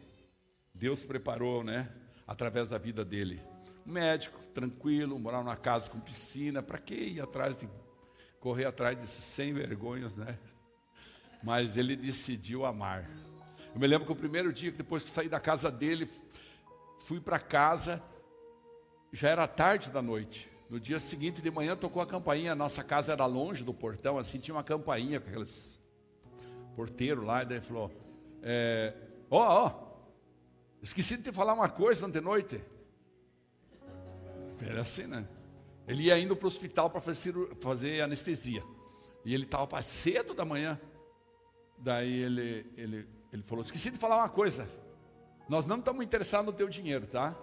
Deus 0.72 1.04
preparou, 1.04 1.62
né? 1.62 1.92
Através 2.26 2.70
da 2.70 2.78
vida 2.78 3.04
dele. 3.04 3.40
médico, 3.84 4.40
tranquilo, 4.54 5.18
morar 5.18 5.38
numa 5.38 5.56
casa 5.56 5.90
com 5.90 5.98
piscina, 5.98 6.62
para 6.62 6.78
que 6.78 6.94
ir 6.94 7.20
atrás 7.20 7.60
de 7.60 7.68
correr 8.38 8.64
atrás 8.64 8.96
desses 8.96 9.24
sem 9.24 9.52
vergonhas, 9.52 10.16
né? 10.16 10.38
Mas 11.42 11.76
ele 11.76 11.96
decidiu 11.96 12.64
amar. 12.64 13.08
Eu 13.74 13.80
me 13.80 13.86
lembro 13.86 14.06
que 14.06 14.12
o 14.12 14.16
primeiro 14.16 14.52
dia, 14.52 14.70
depois 14.70 15.02
que 15.02 15.10
saí 15.10 15.28
da 15.28 15.40
casa 15.40 15.70
dele, 15.70 16.08
fui 17.00 17.20
para 17.20 17.38
casa, 17.38 18.02
já 19.12 19.28
era 19.28 19.46
tarde 19.48 19.90
da 19.90 20.00
noite. 20.00 20.51
No 20.72 20.80
dia 20.80 20.98
seguinte 20.98 21.42
de 21.42 21.50
manhã 21.50 21.76
tocou 21.76 22.00
a 22.00 22.06
campainha, 22.06 22.54
nossa 22.54 22.82
casa 22.82 23.12
era 23.12 23.26
longe 23.26 23.62
do 23.62 23.74
portão, 23.74 24.16
assim, 24.16 24.38
tinha 24.38 24.54
uma 24.54 24.64
campainha 24.64 25.20
com 25.20 25.28
aqueles 25.28 25.78
porteiro 26.74 27.22
lá, 27.22 27.42
e 27.42 27.44
daí 27.44 27.60
falou: 27.60 27.90
é, 28.42 28.94
Ó, 29.30 29.66
ó, 29.66 29.72
esqueci 30.82 31.18
de 31.18 31.24
te 31.24 31.30
falar 31.30 31.52
uma 31.52 31.68
coisa 31.68 32.06
ontem 32.06 32.22
noite. 32.22 32.58
Era 34.62 34.80
assim, 34.80 35.06
né? 35.06 35.28
Ele 35.86 36.04
ia 36.04 36.18
indo 36.18 36.34
para 36.34 36.46
o 36.46 36.48
hospital 36.48 36.88
para 36.88 37.02
fazer, 37.02 37.34
fazer 37.60 38.00
anestesia. 38.00 38.64
E 39.26 39.34
ele 39.34 39.44
estava 39.44 39.82
cedo 39.82 40.32
da 40.32 40.46
manhã. 40.46 40.80
Daí 41.76 42.22
ele, 42.22 42.66
ele, 42.78 43.08
ele 43.30 43.42
falou: 43.42 43.62
Esqueci 43.62 43.90
de 43.90 43.98
falar 43.98 44.16
uma 44.16 44.30
coisa. 44.30 44.66
Nós 45.50 45.66
não 45.66 45.80
estamos 45.80 46.02
interessados 46.02 46.46
no 46.46 46.52
teu 46.54 46.66
dinheiro, 46.66 47.06
tá? 47.06 47.36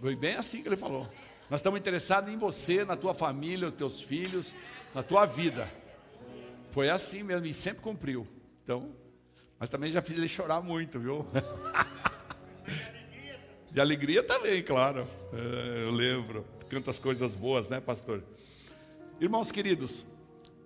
Foi 0.00 0.16
bem 0.16 0.36
assim 0.36 0.62
que 0.62 0.68
ele 0.68 0.76
falou. 0.78 1.06
Nós 1.52 1.60
estamos 1.60 1.78
interessados 1.78 2.32
em 2.32 2.38
você, 2.38 2.82
na 2.82 2.96
tua 2.96 3.12
família, 3.12 3.68
os 3.68 3.74
teus 3.74 4.00
filhos, 4.00 4.56
na 4.94 5.02
tua 5.02 5.26
vida. 5.26 5.70
Foi 6.70 6.88
assim 6.88 7.22
mesmo 7.22 7.44
e 7.44 7.52
sempre 7.52 7.82
cumpriu. 7.82 8.26
Então, 8.64 8.96
mas 9.58 9.68
também 9.68 9.92
já 9.92 10.00
fiz 10.00 10.16
ele 10.16 10.28
chorar 10.28 10.62
muito, 10.62 10.98
viu? 10.98 11.26
De 13.70 13.82
alegria 13.82 14.22
também, 14.22 14.62
claro. 14.62 15.06
É, 15.30 15.84
eu 15.84 15.90
lembro. 15.90 16.46
Tantas 16.70 16.98
coisas 16.98 17.34
boas, 17.34 17.68
né, 17.68 17.82
pastor? 17.82 18.24
Irmãos 19.20 19.52
queridos, 19.52 20.06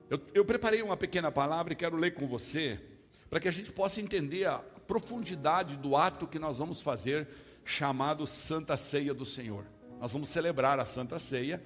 eu, 0.09 0.21
eu 0.33 0.45
preparei 0.45 0.83
uma 0.83 0.97
pequena 0.97 1.33
palavra 1.33 1.73
e 1.73 1.77
quero 1.77 1.97
ler 1.97 2.15
com 2.15 2.29
você, 2.29 2.81
para 3.29 3.41
que 3.41 3.49
a 3.49 3.53
gente 3.53 3.73
possa 3.73 4.01
entender 4.01 4.47
a 4.47 4.59
profundidade 4.87 5.77
do 5.79 5.97
ato 5.97 6.29
que 6.29 6.39
nós 6.39 6.59
vamos 6.59 6.81
fazer, 6.81 7.27
chamado 7.65 8.25
Santa 8.25 8.77
Ceia 8.77 9.13
do 9.13 9.25
Senhor. 9.25 9.65
Nós 10.01 10.13
vamos 10.13 10.29
celebrar 10.29 10.79
a 10.79 10.85
Santa 10.85 11.19
Ceia. 11.19 11.63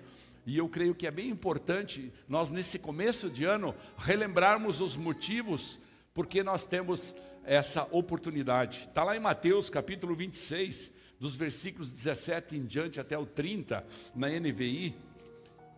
E 0.47 0.57
eu 0.57 0.69
creio 0.69 0.95
que 0.95 1.07
é 1.07 1.11
bem 1.11 1.29
importante 1.29 2.13
nós, 2.29 2.51
nesse 2.51 2.79
começo 2.79 3.29
de 3.29 3.45
ano, 3.45 3.75
relembrarmos 3.99 4.81
os 4.81 4.97
motivos 4.97 5.79
porque 6.15 6.43
nós 6.43 6.67
temos 6.67 7.15
essa 7.45 7.87
oportunidade. 7.91 8.87
Está 8.89 9.05
lá 9.05 9.17
em 9.17 9.21
Mateus 9.21 9.71
capítulo 9.71 10.15
26, 10.15 10.97
dos 11.19 11.37
versículos 11.37 11.93
17 11.93 12.57
em 12.57 12.65
diante 12.65 12.99
até 12.99 13.19
o 13.19 13.27
30, 13.27 13.85
na 14.15 14.29
NVI. 14.29 14.95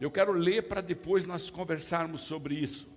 Eu 0.00 0.10
quero 0.10 0.32
ler 0.32 0.62
para 0.68 0.80
depois 0.80 1.26
nós 1.26 1.50
conversarmos 1.50 2.22
sobre 2.22 2.54
isso. 2.54 2.88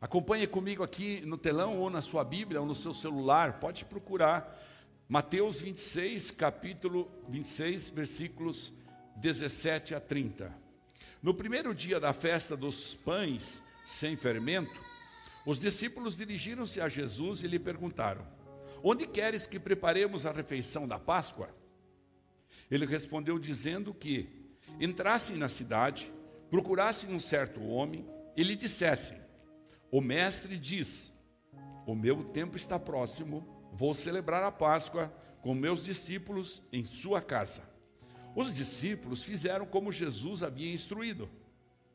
Acompanhe 0.00 0.46
comigo 0.46 0.82
aqui 0.82 1.20
no 1.24 1.38
telão 1.38 1.78
ou 1.78 1.88
na 1.88 2.02
sua 2.02 2.24
Bíblia 2.24 2.60
ou 2.60 2.66
no 2.66 2.74
seu 2.74 2.92
celular, 2.92 3.60
pode 3.60 3.84
procurar. 3.84 4.60
Mateus 5.08 5.60
26, 5.60 6.32
capítulo 6.32 7.08
26, 7.28 7.90
versículos 7.90 8.72
17 9.16 9.94
a 9.94 10.00
30. 10.00 10.52
No 11.22 11.34
primeiro 11.34 11.74
dia 11.74 12.00
da 12.00 12.12
festa 12.12 12.56
dos 12.56 12.94
pães 12.94 13.62
sem 13.84 14.16
fermento, 14.16 14.80
os 15.46 15.58
discípulos 15.58 16.16
dirigiram-se 16.16 16.80
a 16.80 16.88
Jesus 16.88 17.42
e 17.42 17.46
lhe 17.46 17.58
perguntaram: 17.58 18.26
Onde 18.82 19.06
queres 19.06 19.46
que 19.46 19.58
preparemos 19.58 20.26
a 20.26 20.32
refeição 20.32 20.86
da 20.86 20.98
Páscoa? 20.98 21.48
Ele 22.70 22.86
respondeu 22.86 23.38
dizendo 23.38 23.92
que 23.92 24.28
entrassem 24.80 25.36
na 25.36 25.48
cidade, 25.48 26.12
procurassem 26.50 27.14
um 27.14 27.20
certo 27.20 27.62
homem 27.62 28.06
e 28.36 28.42
lhe 28.42 28.56
dissessem: 28.56 29.18
O 29.90 30.00
mestre 30.00 30.56
diz: 30.56 31.24
O 31.86 31.94
meu 31.94 32.24
tempo 32.24 32.56
está 32.56 32.78
próximo, 32.78 33.68
vou 33.72 33.94
celebrar 33.94 34.42
a 34.42 34.52
Páscoa 34.52 35.12
com 35.40 35.54
meus 35.54 35.84
discípulos 35.84 36.68
em 36.72 36.84
sua 36.84 37.20
casa. 37.20 37.71
Os 38.34 38.52
discípulos 38.52 39.22
fizeram 39.24 39.66
como 39.66 39.92
Jesus 39.92 40.42
havia 40.42 40.72
instruído 40.72 41.28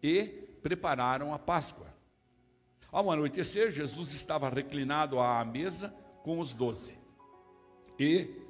e 0.02 0.26
prepararam 0.62 1.34
a 1.34 1.40
Páscoa. 1.40 1.88
Ao 2.92 3.12
anoitecer, 3.12 3.72
Jesus 3.72 4.14
estava 4.14 4.50
reclinado 4.50 5.20
à 5.20 5.44
mesa 5.44 5.90
com 6.24 6.40
os 6.40 6.54
doze. 6.54 6.98
E 8.00 8.48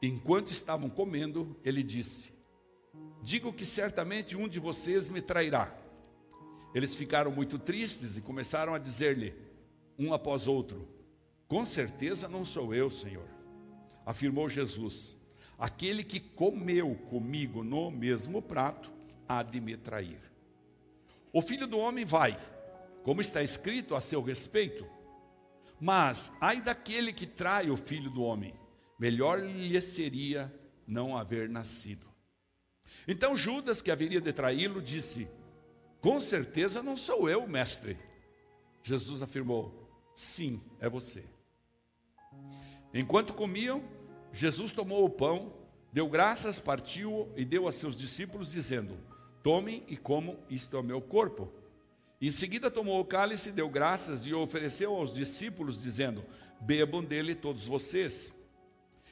Enquanto 0.00 0.52
estavam 0.52 0.90
comendo, 0.90 1.56
ele 1.64 1.82
disse: 1.82 2.32
Digo 3.22 3.52
que 3.52 3.64
certamente 3.64 4.36
um 4.36 4.46
de 4.46 4.60
vocês 4.60 5.08
me 5.08 5.20
trairá. 5.20 5.74
Eles 6.74 6.94
ficaram 6.94 7.32
muito 7.32 7.58
tristes 7.58 8.16
e 8.16 8.20
começaram 8.20 8.74
a 8.74 8.78
dizer-lhe, 8.78 9.34
um 9.98 10.12
após 10.12 10.46
outro: 10.46 10.86
Com 11.48 11.64
certeza 11.64 12.28
não 12.28 12.44
sou 12.44 12.74
eu, 12.74 12.90
Senhor. 12.90 13.26
Afirmou 14.04 14.48
Jesus: 14.48 15.16
Aquele 15.58 16.04
que 16.04 16.20
comeu 16.20 16.94
comigo 17.08 17.64
no 17.64 17.90
mesmo 17.90 18.42
prato 18.42 18.92
há 19.28 19.42
de 19.42 19.60
me 19.60 19.76
trair. 19.76 20.20
O 21.32 21.40
filho 21.40 21.66
do 21.66 21.78
homem 21.78 22.04
vai, 22.04 22.36
como 23.02 23.20
está 23.20 23.42
escrito 23.42 23.94
a 23.94 24.00
seu 24.00 24.22
respeito. 24.22 24.86
Mas 25.80 26.32
ai 26.40 26.60
daquele 26.60 27.12
que 27.12 27.26
trai 27.26 27.70
o 27.70 27.76
filho 27.76 28.10
do 28.10 28.22
homem 28.22 28.54
melhor 28.98 29.40
lhe 29.40 29.80
seria 29.80 30.52
não 30.86 31.16
haver 31.16 31.48
nascido. 31.48 32.06
Então 33.06 33.36
Judas, 33.36 33.80
que 33.80 33.90
haveria 33.90 34.20
de 34.20 34.32
traí-lo, 34.32 34.80
disse: 34.80 35.28
Com 36.00 36.18
certeza 36.20 36.82
não 36.82 36.96
sou 36.96 37.28
eu, 37.28 37.46
mestre. 37.46 37.98
Jesus 38.82 39.22
afirmou: 39.22 39.88
Sim, 40.14 40.62
é 40.80 40.88
você. 40.88 41.24
Enquanto 42.94 43.34
comiam, 43.34 43.82
Jesus 44.36 44.70
tomou 44.70 45.02
o 45.02 45.08
pão, 45.08 45.50
deu 45.90 46.06
graças, 46.10 46.58
partiu 46.58 47.26
e 47.36 47.42
deu 47.42 47.66
a 47.66 47.72
seus 47.72 47.96
discípulos, 47.96 48.52
dizendo: 48.52 48.94
Tomem 49.42 49.82
e 49.88 49.96
comam, 49.96 50.38
isto 50.50 50.76
é 50.76 50.80
o 50.80 50.82
meu 50.82 51.00
corpo. 51.00 51.50
Em 52.20 52.28
seguida 52.28 52.70
tomou 52.70 53.00
o 53.00 53.04
cálice, 53.04 53.50
deu 53.50 53.66
graças 53.70 54.26
e 54.26 54.34
o 54.34 54.42
ofereceu 54.42 54.94
aos 54.94 55.14
discípulos, 55.14 55.82
dizendo: 55.82 56.22
Bebam 56.60 57.02
dele 57.02 57.34
todos 57.34 57.66
vocês. 57.66 58.34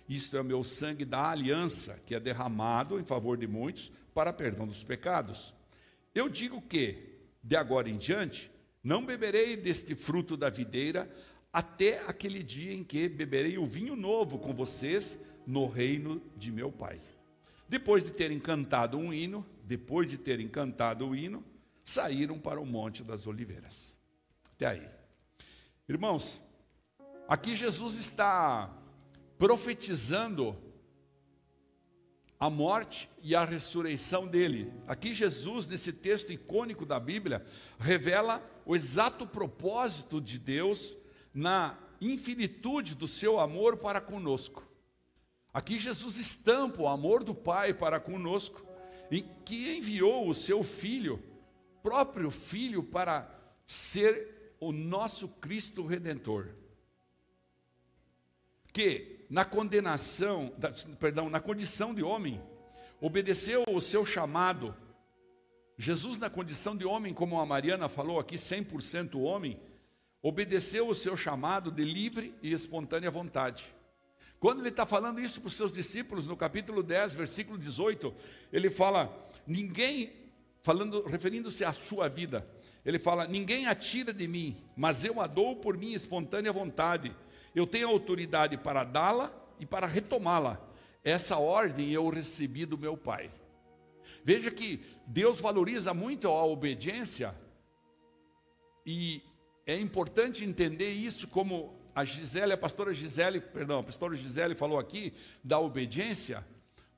Isto 0.07 0.37
é 0.37 0.43
o 0.43 0.45
meu 0.45 0.63
sangue 0.63 1.07
da 1.07 1.31
aliança, 1.31 1.99
que 2.05 2.15
é 2.15 2.21
derramado 2.21 3.01
em 3.01 3.05
favor 3.05 3.39
de 3.39 3.47
muitos 3.47 3.91
para 4.13 4.31
perdão 4.31 4.67
dos 4.67 4.85
pecados. 4.85 5.55
Eu 6.15 6.29
digo 6.29 6.61
que, 6.61 6.99
de 7.43 7.57
agora 7.57 7.89
em 7.89 7.97
diante, 7.97 8.51
não 8.83 9.07
beberei 9.07 9.57
deste 9.57 9.95
fruto 9.95 10.37
da 10.37 10.51
videira 10.51 11.11
até 11.55 12.01
aquele 12.09 12.43
dia 12.43 12.75
em 12.75 12.83
que 12.83 13.09
beberei 13.09 13.59
o 13.59 13.65
vinho 13.65 13.95
novo 13.95 14.41
com 14.41 14.53
vocês 14.53 15.25
no 15.47 15.69
reino 15.69 16.21
de 16.37 16.51
meu 16.51 16.73
Pai. 16.73 16.99
Depois 17.69 18.05
de 18.05 18.11
terem 18.11 18.41
cantado 18.41 18.99
um 18.99 19.15
hino, 19.15 19.47
depois 19.63 20.09
de 20.09 20.19
terem 20.19 20.49
cantado 20.49 21.07
o 21.07 21.15
hino, 21.15 21.45
saíram 21.85 22.41
para 22.41 22.61
o 22.61 22.67
Monte 22.67 23.05
das 23.05 23.29
Oliveiras. 23.29 23.97
Até 24.57 24.67
aí. 24.67 24.89
Irmãos, 25.89 26.41
aqui 27.29 27.55
Jesus 27.55 28.01
está 28.01 28.77
profetizando 29.39 30.57
a 32.41 32.51
morte 32.51 33.09
e 33.23 33.33
a 33.37 33.45
ressurreição 33.45 34.27
dele. 34.27 34.73
Aqui 34.89 35.15
Jesus, 35.15 35.69
nesse 35.69 35.93
texto 35.93 36.33
icônico 36.33 36.85
da 36.85 36.99
Bíblia, 36.99 37.47
revela 37.79 38.45
o 38.67 38.75
exato 38.75 39.25
propósito 39.25 40.21
de 40.21 40.37
Deus 40.37 41.04
na 41.35 41.77
infinitude 42.01 42.95
do 42.95 43.09
seu 43.09 43.41
amor 43.41 43.77
para 43.77 44.01
conosco. 44.01 44.63
Aqui 45.53 45.79
Jesus 45.79 46.19
estampa 46.19 46.83
o 46.83 46.89
amor 46.89 47.25
do 47.25 47.35
Pai 47.35 47.75
para 47.75 48.01
conosco, 48.01 48.61
que 49.45 49.77
enviou 49.77 50.29
o 50.29 50.35
seu 50.35 50.65
filho, 50.65 51.23
próprio 51.83 52.31
filho 52.31 52.83
para 52.83 53.29
ser 53.67 54.57
o 54.61 54.73
nosso 54.73 55.29
Cristo 55.29 55.85
redentor. 55.85 56.49
Que 58.73 59.27
na 59.31 59.45
condenação, 59.45 60.53
perdão, 60.99 61.29
na 61.29 61.41
condição 61.41 61.95
de 61.95 62.03
homem, 62.03 62.43
obedeceu 63.01 63.65
o 63.69 63.81
seu 63.81 64.05
chamado 64.05 64.75
Jesus, 65.77 66.19
na 66.19 66.31
condição 66.31 66.77
de 66.77 66.85
homem, 66.85 67.13
como 67.13 67.41
a 67.41 67.47
Mariana 67.47 67.89
falou 67.89 68.21
aqui, 68.21 68.37
100% 68.37 69.21
homem, 69.21 69.61
obedeceu 70.25 70.89
o 70.89 70.95
seu 70.95 71.19
chamado 71.19 71.71
de 71.71 71.85
livre 71.85 72.35
e 72.43 72.51
espontânea 72.55 73.11
vontade. 73.11 73.75
Quando 74.41 74.61
ele 74.61 74.71
está 74.71 74.87
falando 74.87 75.21
isso 75.21 75.39
para 75.39 75.49
os 75.49 75.55
seus 75.55 75.75
discípulos, 75.75 76.27
no 76.27 76.35
capítulo 76.35 76.83
10, 76.83 77.13
versículo 77.13 77.59
18, 77.59 78.13
ele 78.51 78.71
fala: 78.71 79.15
ninguém, 79.47 80.11
falando, 80.63 81.03
referindo-se 81.03 81.63
à 81.63 81.75
sua 81.75 82.09
vida, 82.09 82.49
ele 82.87 82.99
fala: 82.99 83.27
ninguém 83.27 83.67
atira 83.67 84.15
de 84.15 84.27
mim, 84.27 84.57
mas 84.75 85.05
eu 85.05 85.21
a 85.21 85.27
dou 85.27 85.57
por 85.57 85.77
minha 85.77 85.95
espontânea 85.95 86.51
vontade. 86.51 87.15
Eu 87.55 87.67
tenho 87.67 87.87
autoridade 87.89 88.57
para 88.57 88.83
dá-la 88.83 89.31
e 89.61 89.67
para 89.67 89.87
retomá-la. 89.87 90.59
Essa 91.05 91.37
ordem 91.37 91.91
eu 91.91 92.09
recebi 92.09 92.65
do 92.65 92.79
meu 92.79 92.97
Pai. 92.97 93.31
Veja 94.25 94.51
que 94.51 94.83
Deus 95.07 95.39
valoriza 95.39 95.93
muito 95.93 96.29
a 96.29 96.47
obediência 96.47 97.35
e 98.87 99.23
é 99.67 99.79
importante 99.79 100.45
entender 100.45 100.91
isso 100.91 101.29
como 101.29 101.75
a 101.95 102.05
Gisele, 102.05 102.53
a 102.53 102.57
pastora 102.57 102.93
Gisele, 102.93 103.41
perdão, 103.41 103.79
a 103.79 103.83
pastora 103.83 104.17
Gisele 104.17 104.55
falou 104.55 104.79
aqui 104.79 105.13
da 105.43 105.59
obediência, 105.59 106.45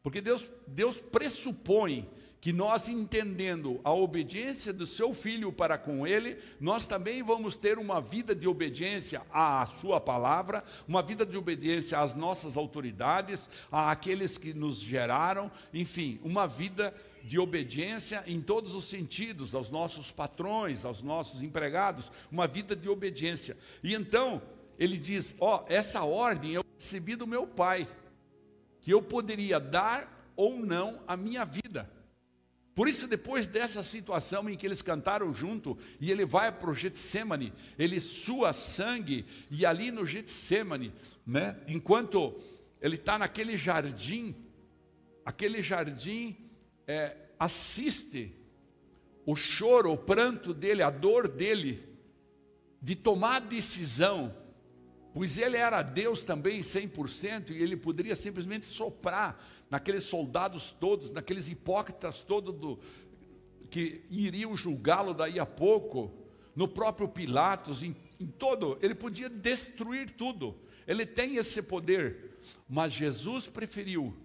porque 0.03 0.21
Deus, 0.21 0.51
Deus 0.67 0.99
pressupõe 0.99 2.09
que 2.41 2.53
nós 2.53 2.87
entendendo 2.87 3.81
a 3.83 3.93
obediência 3.93 4.73
do 4.73 4.87
seu 4.87 5.13
filho 5.13 5.53
para 5.53 5.77
com 5.77 6.07
ele, 6.07 6.39
nós 6.61 6.87
também 6.87 7.23
vamos 7.23 7.57
ter 7.57 7.77
uma 7.77 8.01
vida 8.01 8.35
de 8.35 8.47
obediência 8.47 9.21
à 9.33 9.67
sua 9.67 10.01
palavra, 10.01 10.63
uma 10.87 11.03
vida 11.03 11.27
de 11.27 11.37
obediência 11.37 11.99
às 11.99 12.15
nossas 12.15 12.57
autoridades, 12.57 13.51
àqueles 13.71 14.39
que 14.39 14.55
nos 14.55 14.79
geraram, 14.79 15.51
enfim, 15.75 16.21
uma 16.23 16.47
vida 16.47 16.95
de 17.27 17.41
obediência 17.41 18.23
em 18.27 18.41
todos 18.41 18.75
os 18.77 18.85
sentidos, 18.85 19.53
aos 19.55 19.69
nossos 19.69 20.13
patrões, 20.13 20.85
aos 20.85 21.03
nossos 21.03 21.43
empregados, 21.43 22.11
uma 22.31 22.47
vida 22.47 22.77
de 22.77 22.89
obediência. 22.89 23.57
E 23.83 23.95
então, 23.95 24.41
ele 24.79 24.97
diz: 24.97 25.35
Ó, 25.41 25.57
oh, 25.57 25.65
essa 25.69 26.05
ordem 26.05 26.53
eu 26.53 26.65
recebi 26.79 27.17
do 27.17 27.27
meu 27.27 27.45
pai, 27.45 27.89
que 28.81 28.93
eu 28.93 29.03
poderia 29.03 29.59
dar 29.59 30.33
ou 30.37 30.57
não 30.61 31.03
a 31.07 31.17
minha 31.17 31.45
vida. 31.45 31.91
Por 32.77 32.89
isso, 32.89 33.09
depois 33.09 33.49
dessa 33.49 33.83
situação 33.83 34.49
em 34.49 34.57
que 34.57 34.67
eles 34.67 34.83
cantaram 34.83 35.35
junto, 35.35 35.77
e 35.99 36.13
ele 36.13 36.25
vai 36.25 36.53
para 36.53 36.71
o 36.71 36.75
Getsemane, 36.75 37.53
ele 37.77 37.99
sua 38.01 38.53
sangue, 38.53 39.25
e 39.51 39.67
ali 39.67 39.91
no 39.91 40.07
Getsemane, 40.07 40.93
né, 41.27 41.59
enquanto 41.67 42.39
ele 42.81 42.95
está 42.95 43.19
naquele 43.19 43.57
jardim, 43.57 44.37
aquele 45.25 45.63
jardim 45.63 46.37
é, 46.87 47.17
assiste 47.39 48.35
o 49.25 49.35
choro, 49.35 49.93
o 49.93 49.99
pranto 49.99 50.55
dele, 50.55 50.83
a 50.83 50.91
dor 50.91 51.27
dele, 51.27 51.83
de 52.81 52.95
tomar 52.95 53.41
decisão, 53.41 54.35
pois 55.13 55.37
ele 55.37 55.57
era 55.57 55.83
Deus 55.83 56.25
também 56.25 56.61
100%, 56.61 57.51
e 57.51 57.61
ele 57.61 57.77
poderia 57.77 58.15
simplesmente 58.15 58.67
soprar 58.67 59.43
naqueles 59.69 60.05
soldados 60.05 60.71
todos, 60.79 61.11
naqueles 61.11 61.49
hipócritas 61.49 62.23
todos 62.23 62.55
do, 62.55 62.79
que 63.69 64.05
iriam 64.11 64.57
julgá-lo 64.57 65.13
daí 65.13 65.41
a 65.41 65.47
pouco, 65.47 66.13
no 66.55 66.69
próprio 66.69 67.09
Pilatos, 67.09 67.83
em, 67.83 67.97
em 68.21 68.27
todo, 68.27 68.79
ele 68.81 68.95
podia 68.95 69.29
destruir 69.29 70.11
tudo, 70.11 70.57
ele 70.87 71.05
tem 71.05 71.37
esse 71.37 71.63
poder, 71.65 72.39
mas 72.69 72.93
Jesus 72.93 73.49
preferiu 73.49 74.17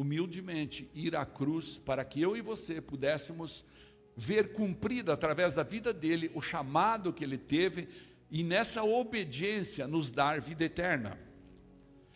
humildemente 0.00 0.90
ir 0.94 1.14
à 1.14 1.26
cruz 1.26 1.76
para 1.76 2.02
que 2.06 2.22
eu 2.22 2.34
e 2.34 2.40
você 2.40 2.80
pudéssemos 2.80 3.66
ver 4.16 4.54
cumprido 4.54 5.12
através 5.12 5.54
da 5.54 5.62
vida 5.62 5.92
dele 5.92 6.30
o 6.34 6.40
chamado 6.40 7.12
que 7.12 7.22
ele 7.22 7.36
teve 7.36 7.86
e 8.30 8.42
nessa 8.42 8.82
obediência 8.82 9.86
nos 9.86 10.10
dar 10.10 10.40
vida 10.40 10.64
eterna. 10.64 11.18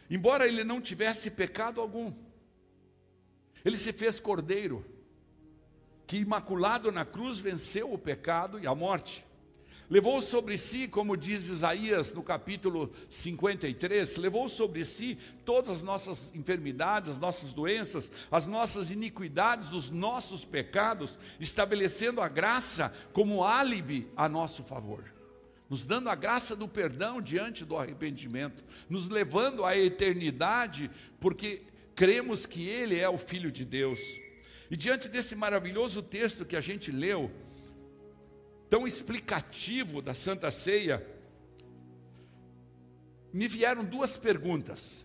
Embora 0.08 0.48
ele 0.48 0.64
não 0.64 0.80
tivesse 0.80 1.32
pecado 1.32 1.78
algum, 1.78 2.10
ele 3.62 3.76
se 3.76 3.92
fez 3.92 4.18
cordeiro, 4.18 4.82
que 6.06 6.16
imaculado 6.16 6.90
na 6.90 7.04
cruz 7.04 7.38
venceu 7.38 7.92
o 7.92 7.98
pecado 7.98 8.58
e 8.58 8.66
a 8.66 8.74
morte. 8.74 9.26
Levou 9.94 10.20
sobre 10.20 10.58
si, 10.58 10.88
como 10.88 11.16
diz 11.16 11.48
Isaías 11.48 12.12
no 12.12 12.20
capítulo 12.20 12.92
53, 13.08 14.16
levou 14.16 14.48
sobre 14.48 14.84
si 14.84 15.16
todas 15.44 15.70
as 15.70 15.82
nossas 15.84 16.34
enfermidades, 16.34 17.10
as 17.10 17.20
nossas 17.20 17.52
doenças, 17.52 18.10
as 18.28 18.48
nossas 18.48 18.90
iniquidades, 18.90 19.70
os 19.70 19.90
nossos 19.90 20.44
pecados, 20.44 21.16
estabelecendo 21.38 22.20
a 22.20 22.26
graça 22.26 22.92
como 23.12 23.44
álibi 23.44 24.08
a 24.16 24.28
nosso 24.28 24.64
favor, 24.64 25.04
nos 25.70 25.84
dando 25.84 26.10
a 26.10 26.16
graça 26.16 26.56
do 26.56 26.66
perdão 26.66 27.22
diante 27.22 27.64
do 27.64 27.76
arrependimento, 27.76 28.64
nos 28.90 29.08
levando 29.08 29.64
à 29.64 29.76
eternidade, 29.76 30.90
porque 31.20 31.62
cremos 31.94 32.46
que 32.46 32.66
Ele 32.66 32.98
é 32.98 33.08
o 33.08 33.16
Filho 33.16 33.52
de 33.52 33.64
Deus. 33.64 34.00
E 34.68 34.76
diante 34.76 35.08
desse 35.08 35.36
maravilhoso 35.36 36.02
texto 36.02 36.44
que 36.44 36.56
a 36.56 36.60
gente 36.60 36.90
leu, 36.90 37.30
tão 38.74 38.88
explicativo 38.88 40.02
da 40.02 40.14
Santa 40.14 40.50
Ceia, 40.50 41.06
me 43.32 43.46
vieram 43.46 43.84
duas 43.84 44.16
perguntas. 44.16 45.04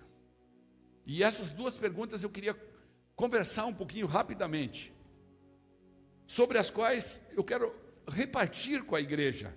E 1.05 1.21
essas 1.21 1.51
duas 1.51 1.77
perguntas 1.77 2.23
eu 2.23 2.31
queria 2.31 2.59
conversar 3.15 3.67
um 3.67 3.73
pouquinho 3.75 4.07
rapidamente, 4.07 4.91
sobre 6.25 6.57
as 6.57 6.71
quais 6.71 7.29
eu 7.37 7.43
quero 7.43 7.71
repartir 8.07 8.83
com 8.83 8.95
a 8.95 9.01
igreja 9.01 9.55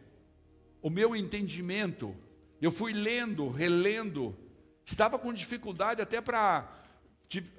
o 0.83 0.91
meu 0.91 1.17
entendimento. 1.17 2.15
Eu 2.61 2.71
fui 2.71 2.93
lendo, 2.93 3.49
relendo, 3.49 4.37
estava 4.85 5.19
com 5.19 5.33
dificuldade 5.33 6.03
até 6.03 6.21
para. 6.21 6.71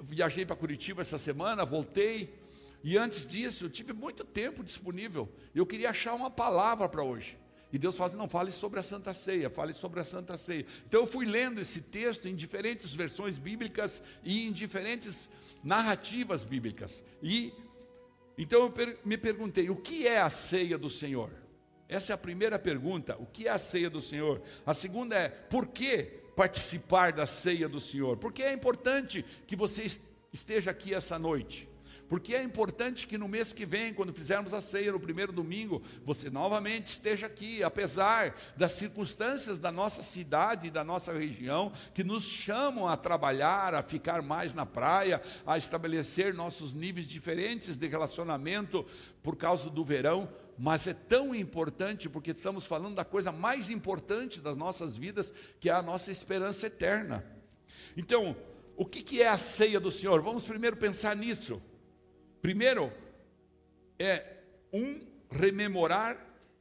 Viajei 0.04 0.46
para 0.46 0.56
Curitiba 0.56 1.02
essa 1.02 1.18
semana, 1.18 1.66
voltei 1.66 2.43
e 2.84 2.98
antes 2.98 3.26
disso, 3.26 3.66
eu 3.66 3.70
tive 3.70 3.94
muito 3.94 4.26
tempo 4.26 4.64
disponível. 4.64 5.32
Eu 5.56 5.66
queria 5.66 5.92
achar 5.92 6.14
uma 6.14 6.30
palavra 6.30 6.90
para 6.90 7.02
hoje. 7.02 7.38
E 7.72 7.78
Deus 7.80 7.96
fala 7.96 8.10
assim, 8.10 8.18
não, 8.18 8.30
fale 8.30 8.52
sobre 8.52 8.80
a 8.80 8.84
Santa 8.84 9.14
Ceia, 9.14 9.50
fale 9.50 9.74
sobre 9.74 10.00
a 10.00 10.06
Santa 10.06 10.38
Ceia. 10.38 10.66
Então 10.86 11.02
eu 11.02 11.08
fui 11.08 11.26
lendo 11.26 11.60
esse 11.62 11.84
texto 11.84 12.28
em 12.28 12.36
diferentes 12.36 12.94
versões 12.94 13.38
bíblicas 13.38 14.04
e 14.24 14.48
em 14.48 14.52
diferentes 14.52 15.30
narrativas 15.64 16.44
bíblicas. 16.44 17.04
E 17.22 17.54
então 18.38 18.62
eu 18.64 18.74
me 19.06 19.18
perguntei, 19.18 19.70
o 19.70 19.76
que 19.76 20.06
é 20.06 20.20
a 20.20 20.30
ceia 20.30 20.78
do 20.78 20.90
Senhor? 20.90 21.32
Essa 21.88 22.14
é 22.14 22.16
a 22.16 22.18
primeira 22.18 22.60
pergunta, 22.60 23.16
o 23.18 23.26
que 23.26 23.48
é 23.48 23.52
a 23.52 23.58
ceia 23.58 23.90
do 23.90 24.02
Senhor? 24.02 24.42
A 24.66 24.74
segunda 24.74 25.16
é, 25.16 25.30
por 25.30 25.68
que 25.68 26.04
participar 26.36 27.14
da 27.14 27.26
ceia 27.26 27.70
do 27.70 27.80
Senhor? 27.80 28.18
Porque 28.18 28.44
é 28.44 28.52
importante 28.52 29.24
que 29.48 29.56
você 29.56 29.86
esteja 30.32 30.72
aqui 30.72 30.94
essa 30.94 31.18
noite. 31.18 31.70
Porque 32.08 32.36
é 32.36 32.44
importante 32.44 33.08
que 33.08 33.18
no 33.18 33.28
mês 33.28 33.54
que 33.54 33.66
vem, 33.66 33.94
quando 33.94 34.14
fizermos 34.14 34.54
a 34.54 34.62
ceia 34.62 34.92
no 34.92 35.00
primeiro 35.00 35.32
domingo, 35.32 35.82
você 36.04 36.30
novamente 36.30 36.88
esteja 36.88 37.26
aqui, 37.28 37.64
apesar 37.64 38.36
das 38.56 38.74
circunstâncias 38.74 39.58
da 39.58 39.72
nossa 39.72 40.04
cidade 40.04 40.68
e 40.68 40.72
da 40.72 40.84
nossa 40.84 41.14
região, 41.14 41.72
que 41.94 42.04
nos 42.04 42.24
chamam 42.26 42.88
a 42.88 42.98
trabalhar, 42.98 43.74
a 43.74 43.82
ficar 43.82 44.22
mais 44.22 44.54
na 44.54 44.66
praia, 44.66 45.22
a 45.46 45.58
estabelecer 45.58 46.34
nossos 46.34 46.74
níveis 46.74 47.08
diferentes 47.08 47.78
de 47.78 47.88
relacionamento 47.88 48.86
por 49.24 49.36
causa 49.36 49.70
do 49.70 49.84
verão, 49.84 50.30
mas 50.58 50.86
é 50.86 50.94
tão 50.94 51.34
importante 51.34 52.10
porque 52.10 52.32
estamos 52.32 52.66
falando 52.66 52.96
da 52.96 53.06
coisa 53.06 53.32
mais 53.32 53.70
importante 53.70 54.40
das 54.40 54.56
nossas 54.56 54.96
vidas, 54.96 55.34
que 55.60 55.70
é 55.70 55.74
a 55.74 55.82
nossa 55.82 56.12
esperança 56.12 56.68
eterna. 56.68 57.26
Então, 57.98 58.36
o 58.76 58.86
que 58.86 59.22
é 59.22 59.28
a 59.28 59.38
ceia 59.38 59.80
do 59.80 59.90
Senhor? 59.90 60.22
Vamos 60.22 60.46
primeiro 60.46 60.78
pensar 60.78 61.16
nisso. 61.16 61.62
Primeiro, 62.44 62.92
é 63.98 64.22
um 64.74 65.00
rememorar 65.32 66.18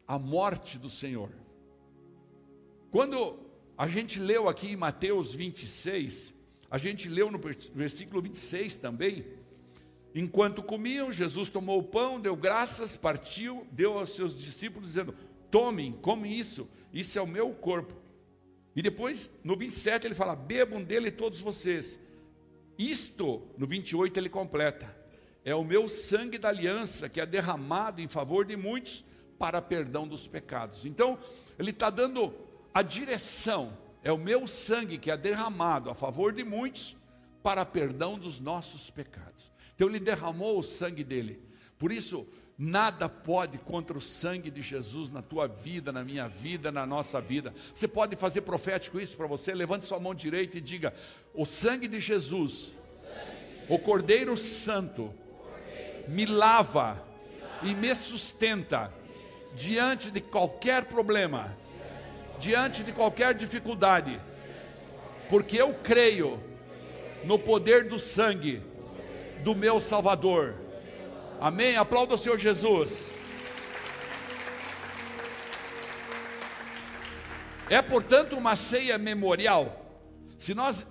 a 0.07 0.17
morte 0.17 0.79
do 0.79 0.89
Senhor. 0.89 1.29
Quando 2.93 3.41
a 3.77 3.89
gente 3.89 4.21
leu 4.21 4.49
aqui 4.49 4.69
em 4.69 4.77
Mateus 4.77 5.35
26, 5.35 6.35
a 6.71 6.79
gente 6.79 7.09
leu 7.09 7.33
no 7.33 7.41
versículo 7.75 8.23
26 8.23 8.77
também. 8.77 9.27
Enquanto 10.15 10.63
comiam, 10.63 11.11
Jesus 11.11 11.49
tomou 11.49 11.81
o 11.81 11.83
pão, 11.83 12.21
deu 12.21 12.37
graças, 12.37 12.95
partiu, 12.95 13.67
deu 13.73 13.99
aos 13.99 14.15
seus 14.15 14.41
discípulos, 14.41 14.91
dizendo: 14.91 15.13
Tomem, 15.51 15.91
comem 15.95 16.33
isso, 16.33 16.71
isso 16.93 17.19
é 17.19 17.23
o 17.23 17.27
meu 17.27 17.53
corpo. 17.55 17.93
E 18.77 18.83
depois, 18.83 19.41
no 19.43 19.57
27, 19.57 20.07
ele 20.07 20.15
fala: 20.15 20.37
Bebam 20.37 20.81
dele 20.81 21.11
todos 21.11 21.41
vocês. 21.41 21.99
Isto, 22.79 23.43
no 23.59 23.67
28, 23.67 24.17
ele 24.17 24.29
completa: 24.29 25.02
é 25.45 25.55
o 25.55 25.65
meu 25.65 25.89
sangue 25.89 26.39
da 26.39 26.49
aliança 26.49 27.09
que 27.09 27.21
é 27.21 27.27
derramado 27.27 28.01
em 28.01 28.09
favor 28.09 28.45
de 28.45 28.57
muitos 28.57 29.05
para 29.39 29.61
perdão 29.61 30.07
dos 30.07 30.29
pecados. 30.29 30.87
Então, 30.87 31.19
ele 31.59 31.71
está 31.71 31.91
dando 31.91 32.33
a 32.73 32.83
direção, 32.83 33.77
é 34.03 34.13
o 34.13 34.19
meu 34.19 34.47
sangue 34.47 34.99
que 34.99 35.11
é 35.11 35.17
derramado 35.17 35.91
a 35.91 35.95
favor 35.95 36.33
de 36.33 36.45
muitos 36.45 36.97
para 37.43 37.65
perdão 37.65 38.19
dos 38.19 38.39
nossos 38.39 38.89
pecados. 38.89 39.51
Então, 39.75 39.89
ele 39.89 39.99
derramou 39.99 40.59
o 40.59 40.63
sangue 40.63 41.03
dele 41.03 41.43
Por 41.77 41.91
isso, 41.91 42.25
nada 42.57 43.09
pode 43.09 43.59
contra 43.59 43.99
o 43.99 44.01
sangue 44.01 44.49
de 44.49 44.61
Jesus 44.61 45.11
na 45.11 45.21
tua 45.21 45.49
vida, 45.49 45.91
na 45.91 46.05
minha 46.05 46.29
vida, 46.29 46.71
na 46.71 46.87
nossa 46.87 47.21
vida. 47.21 47.53
Você 47.75 47.89
pode 47.89 48.15
fazer 48.15 48.43
profético 48.43 49.01
isso 49.01 49.17
para 49.17 49.27
você? 49.27 49.53
Levante 49.53 49.85
sua 49.85 49.99
mão 49.99 50.15
direita 50.15 50.59
e 50.59 50.61
diga: 50.61 50.95
O 51.35 51.45
sangue 51.45 51.89
de 51.89 51.99
Jesus, 51.99 52.75
o 53.69 53.79
Cordeiro 53.79 54.37
Santo, 54.37 55.13
me 56.09 56.27
lava 56.27 57.03
e 57.63 57.75
me 57.75 57.95
sustenta 57.95 58.93
diante 59.55 60.11
de 60.11 60.21
qualquer 60.21 60.85
problema, 60.87 61.57
diante 62.39 62.83
de 62.83 62.93
qualquer 62.93 63.35
dificuldade, 63.35 64.21
porque 65.29 65.61
eu 65.61 65.75
creio 65.75 66.43
no 67.25 67.39
poder 67.39 67.89
do 67.89 67.99
sangue 67.99 68.63
do 69.45 69.55
meu 69.55 69.79
Salvador. 69.79 70.57
Amém? 71.41 71.77
Aplauda 71.77 72.15
o 72.15 72.19
Senhor 72.19 72.39
Jesus. 72.39 73.11
É, 77.69 77.81
portanto, 77.81 78.37
uma 78.37 78.55
ceia 78.55 78.99
memorial. 78.99 79.83
Se 80.37 80.55
nós 80.55 80.87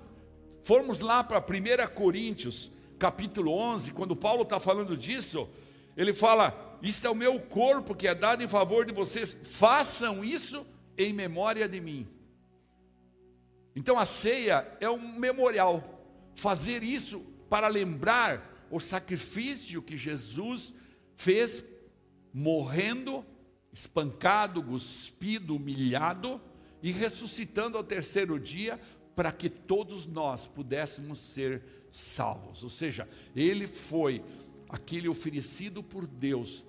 formos 0.63 0.99
lá 1.01 1.23
para 1.23 1.39
1 1.39 1.93
Coríntios, 1.93 2.71
capítulo 3.01 3.51
11, 3.51 3.93
quando 3.93 4.15
Paulo 4.15 4.43
está 4.43 4.59
falando 4.59 4.95
disso, 4.95 5.49
ele 5.97 6.13
fala: 6.13 6.77
Isto 6.83 7.07
é 7.07 7.09
o 7.09 7.15
meu 7.15 7.39
corpo 7.39 7.95
que 7.95 8.07
é 8.07 8.13
dado 8.13 8.43
em 8.43 8.47
favor 8.47 8.85
de 8.85 8.93
vocês, 8.93 9.33
façam 9.43 10.23
isso 10.23 10.63
em 10.95 11.11
memória 11.11 11.67
de 11.67 11.81
mim. 11.81 12.07
Então 13.75 13.97
a 13.97 14.05
ceia 14.05 14.71
é 14.79 14.87
um 14.87 15.17
memorial. 15.17 15.97
Fazer 16.35 16.83
isso 16.83 17.21
para 17.49 17.67
lembrar 17.67 18.67
o 18.69 18.79
sacrifício 18.79 19.81
que 19.81 19.97
Jesus 19.97 20.75
fez, 21.15 21.73
morrendo, 22.31 23.25
espancado, 23.73 24.61
cuspido, 24.61 25.55
humilhado 25.55 26.39
e 26.83 26.91
ressuscitando 26.91 27.77
ao 27.77 27.83
terceiro 27.83 28.39
dia, 28.39 28.79
para 29.15 29.31
que 29.31 29.49
todos 29.49 30.05
nós 30.05 30.45
pudéssemos 30.45 31.19
ser 31.19 31.80
salvos. 31.91 32.63
Ou 32.63 32.69
seja, 32.69 33.07
ele 33.35 33.67
foi 33.67 34.23
aquele 34.69 35.09
oferecido 35.09 35.83
por 35.83 36.07
Deus. 36.07 36.65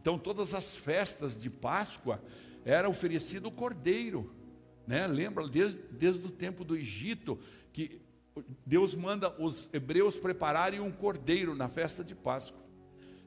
Então, 0.00 0.18
todas 0.18 0.54
as 0.54 0.76
festas 0.76 1.36
de 1.36 1.50
Páscoa 1.50 2.22
era 2.64 2.88
oferecido 2.88 3.48
o 3.48 3.52
cordeiro. 3.52 4.32
Né? 4.86 5.06
Lembra, 5.06 5.46
desde, 5.46 5.82
desde 5.92 6.24
o 6.26 6.30
tempo 6.30 6.64
do 6.64 6.76
Egito, 6.76 7.38
que 7.72 8.00
Deus 8.64 8.94
manda 8.94 9.34
os 9.40 9.72
hebreus 9.74 10.16
prepararem 10.16 10.80
um 10.80 10.90
cordeiro 10.90 11.54
na 11.54 11.68
festa 11.68 12.02
de 12.02 12.14
Páscoa. 12.14 12.62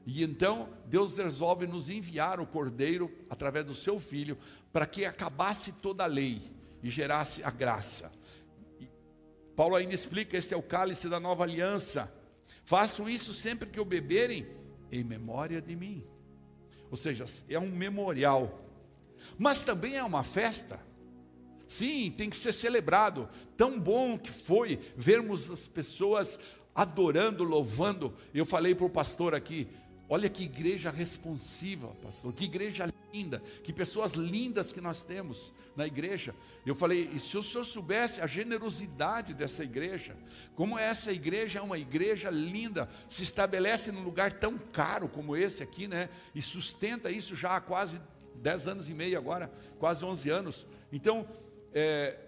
E 0.04 0.22
então 0.22 0.68
Deus 0.86 1.18
resolve 1.18 1.66
nos 1.66 1.90
enviar 1.90 2.38
o 2.38 2.46
cordeiro 2.46 3.10
através 3.28 3.66
do 3.66 3.74
seu 3.74 3.98
filho 3.98 4.38
para 4.72 4.86
que 4.86 5.04
acabasse 5.04 5.72
toda 5.72 6.04
a 6.04 6.06
lei 6.06 6.40
e 6.82 6.88
gerasse 6.88 7.42
a 7.42 7.50
graça. 7.50 8.12
Paulo 9.56 9.74
ainda 9.74 9.94
explica: 9.94 10.36
este 10.36 10.52
é 10.52 10.56
o 10.56 10.62
cálice 10.62 11.08
da 11.08 11.18
nova 11.18 11.42
aliança. 11.42 12.12
Façam 12.64 13.08
isso 13.08 13.32
sempre 13.32 13.68
que 13.68 13.80
o 13.80 13.84
beberem, 13.84 14.46
em 14.92 15.02
memória 15.02 15.62
de 15.62 15.74
mim. 15.74 16.04
Ou 16.90 16.96
seja, 16.96 17.24
é 17.48 17.58
um 17.58 17.70
memorial, 17.70 18.64
mas 19.38 19.62
também 19.64 19.96
é 19.96 20.04
uma 20.04 20.22
festa. 20.22 20.78
Sim, 21.66 22.12
tem 22.16 22.30
que 22.30 22.36
ser 22.36 22.52
celebrado. 22.52 23.28
Tão 23.56 23.80
bom 23.80 24.16
que 24.16 24.30
foi 24.30 24.78
vermos 24.96 25.50
as 25.50 25.66
pessoas 25.66 26.38
adorando, 26.74 27.42
louvando. 27.42 28.14
Eu 28.32 28.44
falei 28.46 28.74
para 28.74 28.86
o 28.86 28.90
pastor 28.90 29.34
aqui: 29.34 29.66
olha 30.08 30.28
que 30.28 30.44
igreja 30.44 30.90
responsiva, 30.90 31.88
pastor, 32.02 32.32
que 32.32 32.44
igreja 32.44 32.88
linda, 33.12 33.42
que 33.62 33.72
pessoas 33.72 34.14
lindas 34.14 34.72
que 34.72 34.80
nós 34.80 35.04
temos 35.04 35.52
na 35.74 35.86
igreja. 35.86 36.34
Eu 36.64 36.74
falei: 36.74 37.10
e 37.12 37.18
se 37.18 37.36
o 37.36 37.42
senhor 37.42 37.64
soubesse 37.64 38.20
a 38.20 38.26
generosidade 38.26 39.34
dessa 39.34 39.64
igreja, 39.64 40.16
como 40.54 40.78
essa 40.78 41.12
igreja 41.12 41.58
é 41.58 41.62
uma 41.62 41.78
igreja 41.78 42.30
linda, 42.30 42.88
se 43.08 43.22
estabelece 43.22 43.92
num 43.92 44.02
lugar 44.02 44.32
tão 44.32 44.58
caro 44.58 45.08
como 45.08 45.36
esse 45.36 45.62
aqui, 45.62 45.86
né? 45.86 46.08
E 46.34 46.42
sustenta 46.42 47.10
isso 47.10 47.34
já 47.36 47.56
há 47.56 47.60
quase 47.60 48.00
10 48.36 48.68
anos 48.68 48.88
e 48.88 48.94
meio 48.94 49.18
agora, 49.18 49.50
quase 49.78 50.04
11 50.04 50.30
anos. 50.30 50.66
Então, 50.92 51.28
é, 51.72 52.18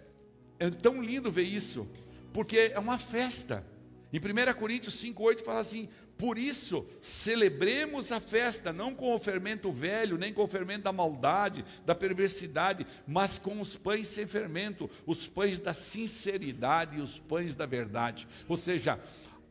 é 0.58 0.70
tão 0.70 1.02
lindo 1.02 1.30
ver 1.30 1.42
isso, 1.42 1.90
porque 2.32 2.72
é 2.74 2.78
uma 2.78 2.98
festa. 2.98 3.64
Em 4.12 4.18
1 4.18 4.54
Coríntios 4.58 4.94
5,8 5.02 5.40
fala 5.44 5.60
assim: 5.60 5.88
por 6.18 6.37
isso, 6.37 6.85
celebremos 7.00 8.11
a 8.11 8.18
festa, 8.18 8.72
não 8.72 8.92
com 8.92 9.14
o 9.14 9.18
fermento 9.20 9.70
velho, 9.70 10.18
nem 10.18 10.33
com 10.33 10.42
o 10.42 10.48
fermento 10.48 10.83
da 10.83 10.92
maldade, 10.92 11.64
da 11.87 11.94
perversidade, 11.94 12.85
mas 13.07 13.38
com 13.38 13.61
os 13.61 13.76
pães 13.76 14.09
sem 14.09 14.26
fermento, 14.26 14.90
os 15.07 15.28
pães 15.28 15.61
da 15.61 15.72
sinceridade 15.72 16.98
e 16.98 17.00
os 17.00 17.20
pães 17.20 17.54
da 17.54 17.66
verdade. 17.66 18.26
Ou 18.48 18.57
seja, 18.57 18.98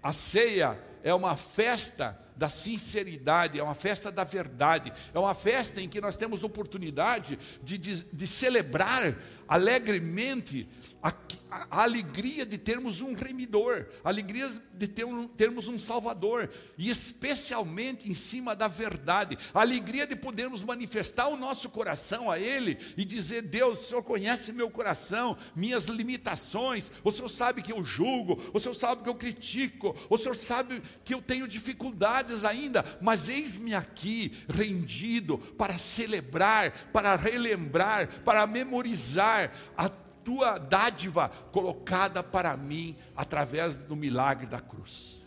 a 0.03 0.11
ceia 0.11 0.77
é 1.03 1.13
uma 1.13 1.37
festa 1.37 2.19
da 2.35 2.49
sinceridade, 2.49 3.59
é 3.59 3.63
uma 3.63 3.73
festa 3.73 4.11
da 4.11 4.23
verdade, 4.23 4.93
é 5.13 5.17
uma 5.17 5.33
festa 5.33 5.81
em 5.81 5.87
que 5.87 6.01
nós 6.01 6.17
temos 6.17 6.43
oportunidade 6.43 7.39
de, 7.63 7.77
de, 7.77 8.03
de 8.03 8.27
celebrar 8.27 9.17
alegremente 9.47 10.67
a, 11.01 11.13
a, 11.51 11.83
alegria 11.83 12.45
de 12.45 12.57
termos 12.57 13.01
um 13.01 13.13
remidor, 13.13 13.85
a 14.03 14.09
alegria 14.09 14.49
de 14.73 14.87
ter 14.87 15.05
um, 15.05 15.27
termos 15.27 15.67
um 15.67 15.77
salvador, 15.77 16.49
e 16.77 16.89
especialmente 16.89 18.09
em 18.09 18.13
cima 18.13 18.55
da 18.55 18.67
verdade, 18.67 19.37
a 19.53 19.61
alegria 19.61 20.07
de 20.07 20.15
podermos 20.15 20.63
manifestar 20.63 21.27
o 21.27 21.37
nosso 21.37 21.69
coração 21.69 22.31
a 22.31 22.39
Ele 22.39 22.77
e 22.97 23.05
dizer: 23.05 23.43
Deus, 23.43 23.79
o 23.79 23.83
Senhor 23.83 24.03
conhece 24.03 24.51
meu 24.51 24.69
coração, 24.69 25.37
minhas 25.55 25.87
limitações, 25.87 26.91
o 27.03 27.11
Senhor 27.11 27.29
sabe 27.29 27.61
que 27.61 27.71
eu 27.71 27.83
julgo, 27.83 28.41
o 28.53 28.59
Senhor 28.59 28.73
sabe 28.73 29.03
que 29.03 29.09
eu 29.09 29.15
critico, 29.15 29.95
o 30.09 30.17
Senhor 30.17 30.35
sabe 30.35 30.81
que 31.03 31.13
eu 31.13 31.21
tenho 31.21 31.47
dificuldades 31.47 32.43
ainda, 32.43 32.83
mas 33.01 33.29
eis-me 33.29 33.75
aqui 33.75 34.33
rendido 34.49 35.37
para 35.37 35.77
celebrar, 35.77 36.89
para 36.91 37.15
relembrar, 37.15 38.23
para 38.23 38.47
memorizar 38.47 39.51
a 39.77 39.89
tua 40.27 40.57
dádiva 40.57 41.29
colocada 41.53 42.21
para 42.21 42.57
mim 42.57 42.97
através 43.15 43.77
do 43.77 43.95
milagre 43.95 44.45
da 44.45 44.59
cruz. 44.59 45.25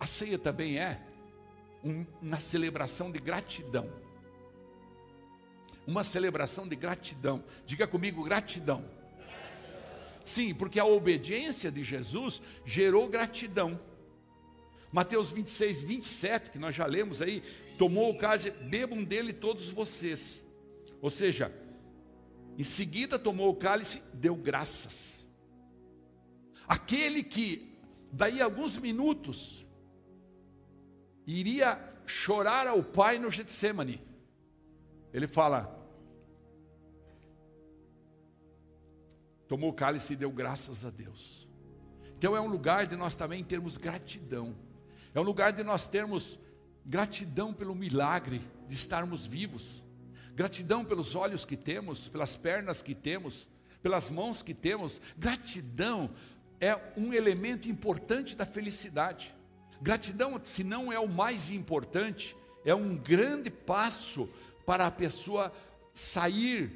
A 0.00 0.04
ceia 0.04 0.36
também 0.36 0.80
é 0.80 1.00
uma 2.20 2.40
celebração 2.40 3.12
de 3.12 3.20
gratidão. 3.20 3.88
Uma 5.86 6.02
celebração 6.02 6.66
de 6.66 6.74
gratidão. 6.74 7.44
Diga 7.64 7.86
comigo, 7.86 8.24
gratidão. 8.24 8.84
Sim, 10.24 10.52
porque 10.52 10.80
a 10.80 10.84
obediência 10.84 11.70
de 11.70 11.84
Jesus 11.84 12.42
gerou 12.64 13.08
gratidão. 13.08 13.78
Mateus 14.90 15.30
26, 15.30 15.82
27, 15.82 16.50
que 16.50 16.58
nós 16.58 16.74
já 16.74 16.84
lemos 16.84 17.22
aí, 17.22 17.44
tomou 17.78 18.10
o 18.10 18.18
caso, 18.18 18.50
bebam 18.68 19.04
dele 19.04 19.32
todos 19.32 19.70
vocês. 19.70 20.42
Ou 21.00 21.10
seja, 21.10 21.67
em 22.58 22.64
seguida 22.64 23.20
tomou 23.20 23.50
o 23.50 23.54
cálice, 23.54 24.02
deu 24.14 24.34
graças. 24.34 25.24
Aquele 26.66 27.22
que, 27.22 27.78
daí 28.12 28.42
a 28.42 28.46
alguns 28.46 28.76
minutos, 28.78 29.64
iria 31.24 31.78
chorar 32.04 32.66
ao 32.66 32.82
Pai 32.82 33.16
no 33.16 33.30
Getsemane, 33.30 34.02
ele 35.12 35.28
fala: 35.28 35.72
tomou 39.46 39.70
o 39.70 39.74
cálice 39.74 40.14
e 40.14 40.16
deu 40.16 40.32
graças 40.32 40.84
a 40.84 40.90
Deus. 40.90 41.48
Então 42.16 42.36
é 42.36 42.40
um 42.40 42.48
lugar 42.48 42.88
de 42.88 42.96
nós 42.96 43.14
também 43.14 43.44
termos 43.44 43.76
gratidão, 43.76 44.56
é 45.14 45.20
um 45.20 45.24
lugar 45.24 45.52
de 45.52 45.62
nós 45.62 45.86
termos 45.86 46.40
gratidão 46.84 47.54
pelo 47.54 47.76
milagre 47.76 48.42
de 48.66 48.74
estarmos 48.74 49.28
vivos 49.28 49.84
gratidão 50.38 50.84
pelos 50.84 51.16
olhos 51.16 51.44
que 51.44 51.56
temos, 51.56 52.06
pelas 52.06 52.36
pernas 52.36 52.80
que 52.80 52.94
temos, 52.94 53.48
pelas 53.82 54.08
mãos 54.08 54.40
que 54.40 54.54
temos. 54.54 55.00
Gratidão 55.16 56.08
é 56.60 56.78
um 56.96 57.12
elemento 57.12 57.68
importante 57.68 58.36
da 58.36 58.46
felicidade. 58.46 59.34
Gratidão, 59.82 60.40
se 60.44 60.62
não 60.62 60.92
é 60.92 60.98
o 61.00 61.08
mais 61.08 61.50
importante, 61.50 62.36
é 62.64 62.72
um 62.72 62.96
grande 62.96 63.50
passo 63.50 64.28
para 64.64 64.86
a 64.86 64.92
pessoa 64.92 65.52
sair 65.92 66.70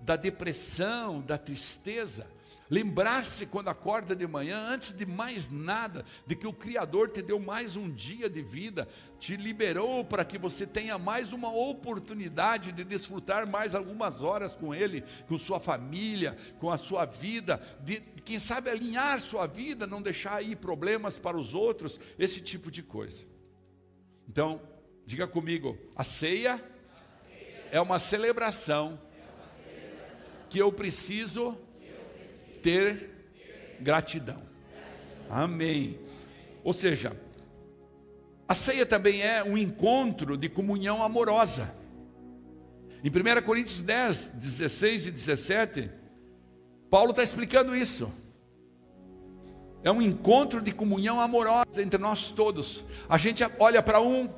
da 0.00 0.16
depressão, 0.16 1.20
da 1.20 1.38
tristeza. 1.38 2.26
Lembrar-se 2.68 3.46
quando 3.46 3.68
acorda 3.68 4.14
de 4.16 4.26
manhã, 4.26 4.66
antes 4.66 4.96
de 4.96 5.06
mais 5.06 5.50
nada, 5.50 6.04
de 6.26 6.34
que 6.34 6.46
o 6.46 6.52
Criador 6.52 7.08
te 7.10 7.22
deu 7.22 7.38
mais 7.38 7.76
um 7.76 7.88
dia 7.88 8.28
de 8.28 8.42
vida, 8.42 8.88
te 9.20 9.36
liberou 9.36 10.04
para 10.04 10.24
que 10.24 10.36
você 10.36 10.66
tenha 10.66 10.98
mais 10.98 11.32
uma 11.32 11.52
oportunidade 11.52 12.72
de 12.72 12.82
desfrutar 12.82 13.48
mais 13.48 13.74
algumas 13.74 14.20
horas 14.20 14.54
com 14.54 14.74
Ele, 14.74 15.04
com 15.28 15.38
sua 15.38 15.60
família, 15.60 16.36
com 16.58 16.70
a 16.70 16.76
sua 16.76 17.04
vida, 17.04 17.60
de 17.84 18.00
quem 18.24 18.40
sabe 18.40 18.68
alinhar 18.68 19.20
sua 19.20 19.46
vida, 19.46 19.86
não 19.86 20.02
deixar 20.02 20.36
aí 20.36 20.56
problemas 20.56 21.16
para 21.16 21.38
os 21.38 21.54
outros, 21.54 22.00
esse 22.18 22.40
tipo 22.40 22.68
de 22.68 22.82
coisa. 22.82 23.24
Então, 24.28 24.60
diga 25.04 25.28
comigo, 25.28 25.78
a 25.94 26.02
ceia 26.02 26.60
é 27.70 27.80
uma 27.80 28.00
celebração 28.00 29.00
que 30.50 30.58
eu 30.58 30.72
preciso 30.72 31.56
ter 32.62 33.10
gratidão. 33.80 34.42
Amém. 35.30 35.98
Ou 36.62 36.72
seja, 36.72 37.16
a 38.48 38.54
ceia 38.54 38.86
também 38.86 39.22
é 39.22 39.42
um 39.42 39.58
encontro 39.58 40.36
de 40.36 40.48
comunhão 40.48 41.02
amorosa. 41.02 41.74
Em 43.02 43.08
1 43.08 43.42
Coríntios 43.42 43.82
10, 43.82 44.30
16 44.40 45.06
e 45.06 45.10
17, 45.10 45.90
Paulo 46.90 47.10
está 47.10 47.22
explicando 47.22 47.74
isso. 47.74 48.12
É 49.82 49.90
um 49.90 50.02
encontro 50.02 50.60
de 50.60 50.72
comunhão 50.72 51.20
amorosa 51.20 51.82
entre 51.82 51.98
nós 51.98 52.30
todos. 52.30 52.84
A 53.08 53.18
gente 53.18 53.44
olha 53.58 53.82
para 53.82 54.00
um, 54.00 54.28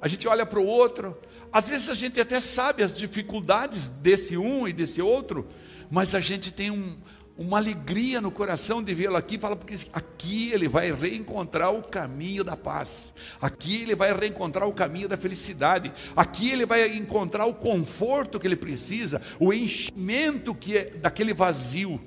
a 0.00 0.08
gente 0.08 0.26
olha 0.26 0.44
para 0.44 0.58
o 0.58 0.66
outro. 0.66 1.16
Às 1.52 1.68
vezes 1.68 1.88
a 1.88 1.94
gente 1.94 2.20
até 2.20 2.40
sabe 2.40 2.82
as 2.82 2.96
dificuldades 2.96 3.88
desse 3.88 4.36
um 4.36 4.66
e 4.66 4.72
desse 4.72 5.00
outro, 5.00 5.48
mas 5.90 6.14
a 6.14 6.20
gente 6.20 6.52
tem 6.52 6.70
um, 6.70 6.98
uma 7.36 7.58
alegria 7.58 8.20
no 8.20 8.30
coração 8.30 8.82
de 8.82 8.94
vê-lo 8.94 9.16
aqui, 9.16 9.38
fala 9.38 9.56
porque 9.56 9.76
aqui 9.92 10.52
ele 10.52 10.68
vai 10.68 10.92
reencontrar 10.92 11.74
o 11.74 11.82
caminho 11.82 12.44
da 12.44 12.56
paz. 12.56 13.12
Aqui 13.40 13.82
ele 13.82 13.96
vai 13.96 14.12
reencontrar 14.12 14.68
o 14.68 14.72
caminho 14.72 15.08
da 15.08 15.16
felicidade. 15.16 15.92
Aqui 16.14 16.50
ele 16.50 16.64
vai 16.64 16.96
encontrar 16.96 17.46
o 17.46 17.54
conforto 17.54 18.38
que 18.38 18.46
ele 18.46 18.56
precisa, 18.56 19.20
o 19.40 19.52
enchimento 19.52 20.54
que 20.54 20.78
é 20.78 20.84
daquele 20.90 21.34
vazio. 21.34 22.00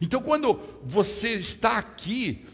Então 0.00 0.20
quando 0.20 0.58
você 0.84 1.34
está 1.34 1.76
aqui, 1.78 2.44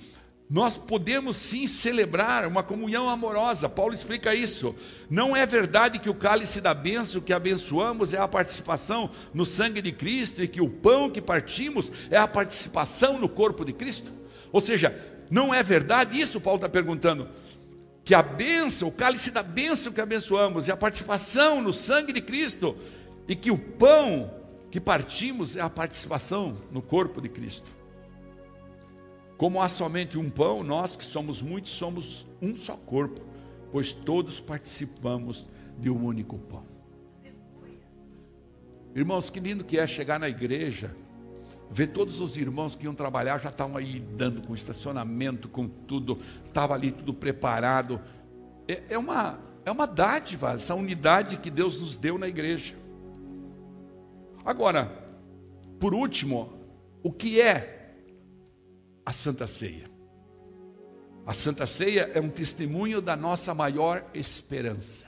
nós 0.50 0.78
podemos 0.78 1.36
sim 1.36 1.66
celebrar 1.66 2.46
uma 2.46 2.62
comunhão 2.62 3.08
amorosa. 3.08 3.68
Paulo 3.68 3.92
explica 3.92 4.34
isso. 4.34 4.74
Não 5.10 5.36
é 5.36 5.44
verdade 5.44 5.98
que 5.98 6.08
o 6.08 6.14
cálice 6.14 6.60
da 6.60 6.72
bênção 6.72 7.20
que 7.20 7.34
abençoamos 7.34 8.14
é 8.14 8.18
a 8.18 8.26
participação 8.26 9.10
no 9.34 9.44
sangue 9.44 9.82
de 9.82 9.92
Cristo 9.92 10.42
e 10.42 10.48
que 10.48 10.60
o 10.60 10.70
pão 10.70 11.10
que 11.10 11.20
partimos 11.20 11.92
é 12.10 12.16
a 12.16 12.26
participação 12.26 13.18
no 13.18 13.28
corpo 13.28 13.62
de 13.62 13.74
Cristo? 13.74 14.10
Ou 14.50 14.60
seja, 14.60 14.94
não 15.30 15.52
é 15.52 15.62
verdade 15.62 16.18
isso? 16.18 16.40
Paulo 16.40 16.56
está 16.56 16.68
perguntando. 16.68 17.28
Que 18.02 18.14
a 18.14 18.22
bênção, 18.22 18.88
o 18.88 18.92
cálice 18.92 19.30
da 19.30 19.42
bênção 19.42 19.92
que 19.92 20.00
abençoamos 20.00 20.66
é 20.66 20.72
a 20.72 20.76
participação 20.78 21.60
no 21.60 21.74
sangue 21.74 22.10
de 22.10 22.22
Cristo 22.22 22.74
e 23.28 23.36
que 23.36 23.50
o 23.50 23.58
pão 23.58 24.32
que 24.70 24.80
partimos 24.80 25.56
é 25.56 25.60
a 25.60 25.68
participação 25.68 26.56
no 26.70 26.80
corpo 26.80 27.20
de 27.20 27.28
Cristo. 27.28 27.77
Como 29.38 29.62
há 29.62 29.68
somente 29.68 30.18
um 30.18 30.28
pão, 30.28 30.64
nós 30.64 30.96
que 30.96 31.04
somos 31.04 31.40
muitos 31.40 31.70
somos 31.70 32.26
um 32.42 32.52
só 32.56 32.76
corpo, 32.76 33.20
pois 33.70 33.92
todos 33.92 34.40
participamos 34.40 35.48
de 35.78 35.88
um 35.88 36.04
único 36.04 36.36
pão. 36.36 36.64
Irmãos, 38.96 39.30
que 39.30 39.38
lindo 39.38 39.62
que 39.62 39.78
é 39.78 39.86
chegar 39.86 40.18
na 40.18 40.28
igreja, 40.28 40.90
ver 41.70 41.86
todos 41.86 42.20
os 42.20 42.36
irmãos 42.36 42.74
que 42.74 42.86
iam 42.86 42.94
trabalhar 42.96 43.38
já 43.38 43.48
estavam 43.48 43.76
aí 43.76 44.00
dando 44.00 44.42
com 44.42 44.56
estacionamento, 44.56 45.48
com 45.48 45.68
tudo, 45.68 46.18
estava 46.48 46.74
ali 46.74 46.90
tudo 46.90 47.14
preparado. 47.14 48.00
É, 48.66 48.82
é, 48.90 48.98
uma, 48.98 49.38
é 49.64 49.70
uma 49.70 49.86
dádiva 49.86 50.54
essa 50.54 50.74
unidade 50.74 51.36
que 51.36 51.48
Deus 51.48 51.78
nos 51.78 51.94
deu 51.96 52.18
na 52.18 52.26
igreja. 52.26 52.74
Agora, 54.44 54.90
por 55.78 55.94
último, 55.94 56.52
o 57.04 57.12
que 57.12 57.40
é 57.40 57.77
a 59.08 59.12
Santa 59.12 59.46
Ceia. 59.46 59.90
A 61.26 61.32
Santa 61.32 61.64
Ceia 61.64 62.10
é 62.12 62.20
um 62.20 62.28
testemunho 62.28 63.00
da 63.00 63.16
nossa 63.16 63.54
maior 63.54 64.04
esperança. 64.12 65.06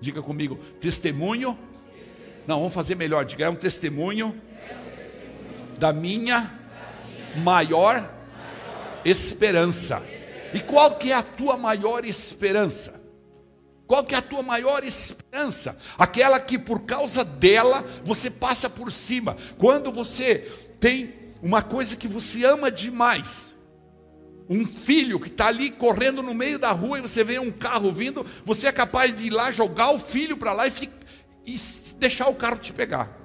Diga 0.00 0.20
comigo, 0.20 0.56
testemunho. 0.80 1.56
Não, 2.48 2.58
vamos 2.58 2.74
fazer 2.74 2.96
melhor. 2.96 3.24
Diga, 3.24 3.44
é 3.44 3.48
um 3.48 3.54
testemunho 3.54 4.34
da 5.78 5.92
minha 5.92 6.52
maior 7.36 8.12
esperança. 9.04 10.02
E 10.52 10.58
qual 10.58 10.96
que 10.96 11.12
é 11.12 11.14
a 11.14 11.22
tua 11.22 11.56
maior 11.56 12.04
esperança? 12.04 13.00
Qual 13.86 14.02
que 14.02 14.16
é 14.16 14.18
a 14.18 14.22
tua 14.22 14.42
maior 14.42 14.82
esperança? 14.82 15.80
Aquela 15.96 16.40
que 16.40 16.58
por 16.58 16.80
causa 16.80 17.24
dela 17.24 17.84
você 18.04 18.32
passa 18.32 18.68
por 18.68 18.90
cima. 18.90 19.36
Quando 19.56 19.92
você 19.92 20.38
tem 20.80 21.17
uma 21.42 21.62
coisa 21.62 21.96
que 21.96 22.08
você 22.08 22.44
ama 22.44 22.70
demais. 22.70 23.54
Um 24.48 24.66
filho 24.66 25.20
que 25.20 25.28
está 25.28 25.48
ali 25.48 25.70
correndo 25.70 26.22
no 26.22 26.34
meio 26.34 26.58
da 26.58 26.70
rua 26.70 26.98
e 26.98 27.02
você 27.02 27.22
vê 27.22 27.38
um 27.38 27.50
carro 27.50 27.92
vindo, 27.92 28.24
você 28.44 28.68
é 28.68 28.72
capaz 28.72 29.14
de 29.14 29.26
ir 29.26 29.30
lá 29.30 29.50
jogar 29.50 29.90
o 29.90 29.98
filho 29.98 30.36
para 30.36 30.52
lá 30.52 30.66
e, 30.66 30.70
fica, 30.70 30.94
e 31.46 31.56
deixar 31.98 32.28
o 32.28 32.34
carro 32.34 32.56
te 32.56 32.72
pegar. 32.72 33.16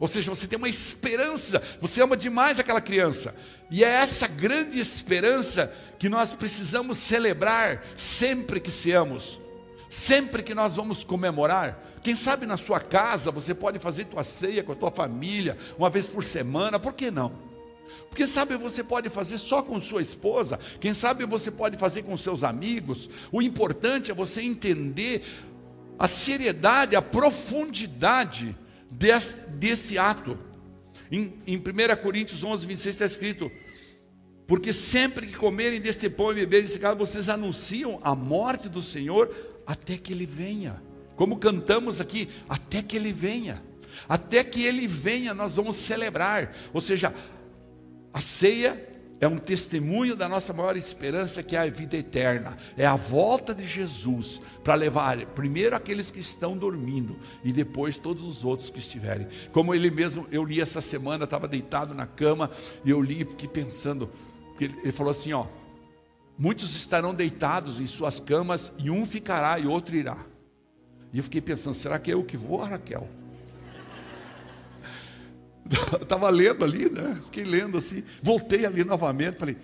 Ou 0.00 0.08
seja, 0.08 0.30
você 0.30 0.46
tem 0.46 0.56
uma 0.56 0.68
esperança, 0.68 1.62
você 1.80 2.00
ama 2.00 2.16
demais 2.16 2.58
aquela 2.58 2.80
criança. 2.80 3.34
E 3.70 3.84
é 3.84 3.88
essa 3.88 4.26
grande 4.26 4.78
esperança 4.78 5.72
que 5.98 6.08
nós 6.08 6.32
precisamos 6.32 6.98
celebrar 6.98 7.84
sempre 7.96 8.60
que 8.60 8.70
seamos. 8.70 9.40
Sempre 9.88 10.42
que 10.42 10.54
nós 10.54 10.76
vamos 10.76 11.02
comemorar, 11.02 11.82
quem 12.02 12.14
sabe 12.14 12.44
na 12.44 12.56
sua 12.56 12.78
casa 12.78 13.30
você 13.30 13.54
pode 13.54 13.78
fazer 13.78 14.04
tua 14.04 14.22
ceia 14.22 14.62
com 14.62 14.72
a 14.72 14.76
tua 14.76 14.90
família, 14.90 15.56
uma 15.78 15.88
vez 15.88 16.06
por 16.06 16.22
semana, 16.22 16.78
por 16.78 16.92
que 16.92 17.10
não? 17.10 17.32
Porque 18.08 18.26
sabe 18.26 18.56
você 18.56 18.84
pode 18.84 19.08
fazer 19.08 19.38
só 19.38 19.62
com 19.62 19.80
sua 19.80 20.02
esposa, 20.02 20.58
quem 20.80 20.92
sabe 20.92 21.24
você 21.24 21.50
pode 21.50 21.76
fazer 21.76 22.02
com 22.02 22.16
seus 22.16 22.42
amigos. 22.44 23.08
O 23.32 23.40
importante 23.40 24.10
é 24.10 24.14
você 24.14 24.42
entender 24.42 25.24
a 25.98 26.06
seriedade, 26.06 26.94
a 26.94 27.02
profundidade 27.02 28.56
desse, 28.90 29.50
desse 29.50 29.98
ato. 29.98 30.38
Em, 31.10 31.32
em 31.46 31.56
1 31.56 32.02
Coríntios 32.02 32.44
11, 32.44 32.66
26 32.66 32.94
está 32.94 33.06
escrito: 33.06 33.50
Porque 34.46 34.72
sempre 34.72 35.26
que 35.26 35.34
comerem 35.34 35.80
deste 35.80 36.08
pão 36.10 36.32
e 36.32 36.36
beberem 36.36 36.66
desse 36.66 36.78
cálice, 36.78 36.98
vocês 36.98 37.28
anunciam 37.28 37.98
a 38.02 38.14
morte 38.14 38.68
do 38.68 38.82
Senhor 38.82 39.34
até 39.68 39.98
que 39.98 40.14
ele 40.14 40.24
venha. 40.24 40.82
Como 41.14 41.36
cantamos 41.36 42.00
aqui, 42.00 42.26
até 42.48 42.80
que 42.80 42.96
ele 42.96 43.12
venha. 43.12 43.62
Até 44.08 44.42
que 44.42 44.62
ele 44.62 44.86
venha, 44.86 45.34
nós 45.34 45.56
vamos 45.56 45.76
celebrar. 45.76 46.54
Ou 46.72 46.80
seja, 46.80 47.14
a 48.10 48.20
ceia 48.20 48.82
é 49.20 49.28
um 49.28 49.36
testemunho 49.36 50.16
da 50.16 50.26
nossa 50.26 50.54
maior 50.54 50.74
esperança, 50.74 51.42
que 51.42 51.54
é 51.54 51.58
a 51.58 51.68
vida 51.68 51.98
eterna. 51.98 52.56
É 52.78 52.86
a 52.86 52.96
volta 52.96 53.54
de 53.54 53.66
Jesus 53.66 54.40
para 54.64 54.74
levar 54.74 55.26
primeiro 55.26 55.76
aqueles 55.76 56.10
que 56.10 56.20
estão 56.20 56.56
dormindo 56.56 57.18
e 57.44 57.52
depois 57.52 57.98
todos 57.98 58.24
os 58.24 58.44
outros 58.44 58.70
que 58.70 58.78
estiverem. 58.78 59.28
Como 59.52 59.74
ele 59.74 59.90
mesmo, 59.90 60.26
eu 60.32 60.44
li 60.44 60.62
essa 60.62 60.80
semana, 60.80 61.24
estava 61.24 61.46
deitado 61.46 61.94
na 61.94 62.06
cama 62.06 62.50
e 62.86 62.90
eu 62.90 63.02
li 63.02 63.20
e 63.20 63.26
fiquei 63.26 63.48
pensando. 63.48 64.08
Ele 64.58 64.92
falou 64.92 65.10
assim: 65.10 65.34
ó, 65.34 65.46
Muitos 66.38 66.76
estarão 66.76 67.12
deitados 67.12 67.80
em 67.80 67.86
suas 67.86 68.20
camas 68.20 68.72
e 68.78 68.90
um 68.90 69.04
ficará 69.04 69.58
e 69.58 69.66
outro 69.66 69.96
irá. 69.96 70.16
E 71.12 71.18
eu 71.18 71.24
fiquei 71.24 71.40
pensando, 71.40 71.74
será 71.74 71.98
que 71.98 72.12
é 72.12 72.14
eu 72.14 72.22
que 72.22 72.36
vou, 72.36 72.60
Raquel? 72.60 73.08
Estava 76.00 76.30
lendo 76.30 76.64
ali, 76.64 76.88
né? 76.88 77.20
Fiquei 77.24 77.42
lendo 77.44 77.76
assim. 77.76 78.04
Voltei 78.22 78.64
ali 78.64 78.84
novamente, 78.84 79.36
falei, 79.36 79.56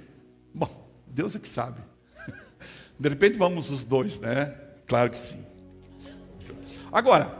bom, 0.53 0.91
Deus 1.07 1.37
é 1.37 1.39
que 1.39 1.49
sabe. 1.49 1.79
De 2.99 3.09
repente 3.09 3.39
vamos 3.39 3.71
os 3.71 3.85
dois, 3.85 4.19
né? 4.19 4.59
Claro 4.87 5.11
que 5.11 5.17
sim. 5.17 5.45
Agora, 6.91 7.39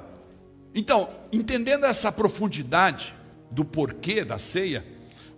então, 0.75 1.09
entendendo 1.33 1.87
essa 1.87 2.11
profundidade 2.11 3.15
do 3.51 3.65
porquê 3.65 4.25
da 4.25 4.39
ceia, 4.39 4.85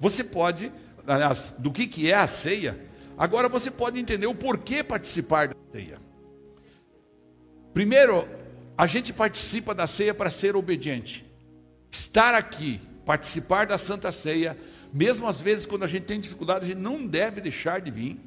você 0.00 0.24
pode, 0.24 0.72
aliás, 1.06 1.56
do 1.58 1.70
que, 1.70 1.86
que 1.86 2.10
é 2.10 2.14
a 2.14 2.26
ceia, 2.26 2.86
Agora 3.16 3.48
você 3.48 3.70
pode 3.70 3.98
entender 3.98 4.26
o 4.26 4.34
porquê 4.34 4.82
participar 4.82 5.48
da 5.48 5.54
ceia. 5.72 5.98
Primeiro, 7.72 8.28
a 8.76 8.86
gente 8.86 9.12
participa 9.12 9.74
da 9.74 9.86
ceia 9.86 10.12
para 10.12 10.30
ser 10.30 10.54
obediente. 10.54 11.24
Estar 11.90 12.34
aqui, 12.34 12.80
participar 13.06 13.66
da 13.66 13.78
Santa 13.78 14.12
Ceia, 14.12 14.56
mesmo 14.92 15.26
às 15.26 15.40
vezes 15.40 15.64
quando 15.64 15.84
a 15.84 15.86
gente 15.86 16.04
tem 16.04 16.20
dificuldade, 16.20 16.64
a 16.64 16.68
gente 16.68 16.80
não 16.80 17.06
deve 17.06 17.40
deixar 17.40 17.80
de 17.80 17.90
vir, 17.90 18.20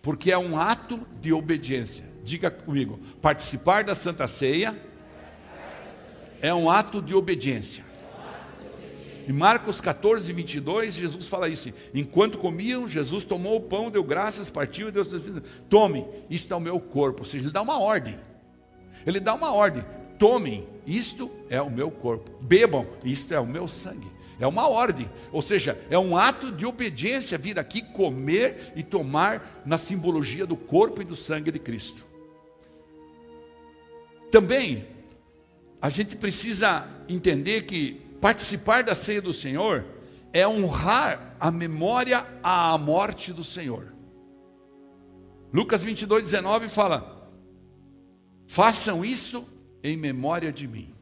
porque 0.00 0.32
é 0.32 0.38
um 0.38 0.58
ato 0.58 1.06
de 1.20 1.32
obediência. 1.32 2.04
Diga 2.24 2.50
comigo, 2.50 2.98
participar 3.20 3.84
da 3.84 3.94
Santa 3.94 4.26
Ceia 4.26 4.74
é 6.40 6.52
um 6.54 6.70
ato 6.70 7.02
de 7.02 7.14
obediência. 7.14 7.87
Em 9.28 9.32
Marcos 9.32 9.78
14, 9.78 10.32
22, 10.32 10.94
Jesus 10.94 11.28
fala 11.28 11.50
isso. 11.50 11.70
Enquanto 11.92 12.38
comiam, 12.38 12.88
Jesus 12.88 13.24
tomou 13.24 13.56
o 13.56 13.60
pão, 13.60 13.90
deu 13.90 14.02
graças, 14.02 14.48
partiu 14.48 14.88
e 14.88 14.90
deu 14.90 15.04
seus 15.04 15.22
filhos. 15.22 15.42
Tome, 15.68 16.06
isto 16.30 16.54
é 16.54 16.56
o 16.56 16.60
meu 16.60 16.80
corpo. 16.80 17.20
Ou 17.20 17.26
seja, 17.26 17.44
ele 17.44 17.52
dá 17.52 17.60
uma 17.60 17.78
ordem. 17.78 18.18
Ele 19.06 19.20
dá 19.20 19.34
uma 19.34 19.52
ordem. 19.52 19.84
Tomem, 20.18 20.66
isto 20.86 21.30
é 21.50 21.60
o 21.60 21.70
meu 21.70 21.90
corpo. 21.90 22.30
Bebam, 22.40 22.86
isto 23.04 23.34
é 23.34 23.38
o 23.38 23.46
meu 23.46 23.68
sangue. 23.68 24.10
É 24.40 24.46
uma 24.46 24.66
ordem, 24.66 25.10
ou 25.32 25.42
seja, 25.42 25.76
é 25.90 25.98
um 25.98 26.16
ato 26.16 26.52
de 26.52 26.64
obediência 26.64 27.36
vir 27.36 27.58
aqui 27.58 27.82
comer 27.82 28.72
e 28.76 28.84
tomar 28.84 29.62
na 29.66 29.76
simbologia 29.76 30.46
do 30.46 30.56
corpo 30.56 31.02
e 31.02 31.04
do 31.04 31.16
sangue 31.16 31.50
de 31.50 31.58
Cristo. 31.58 32.02
Também 34.30 34.86
a 35.82 35.90
gente 35.90 36.16
precisa 36.16 36.88
entender 37.08 37.62
que 37.62 38.07
participar 38.20 38.82
da 38.82 38.94
ceia 38.94 39.22
do 39.22 39.32
Senhor 39.32 39.84
é 40.32 40.46
honrar 40.46 41.36
a 41.40 41.50
memória 41.50 42.26
à 42.42 42.76
morte 42.76 43.32
do 43.32 43.44
Senhor. 43.44 43.92
Lucas 45.52 45.82
22, 45.82 46.24
19 46.24 46.68
fala: 46.68 47.30
façam 48.46 49.04
isso 49.04 49.46
em 49.82 49.96
memória 49.96 50.52
de 50.52 50.66
mim. 50.66 50.94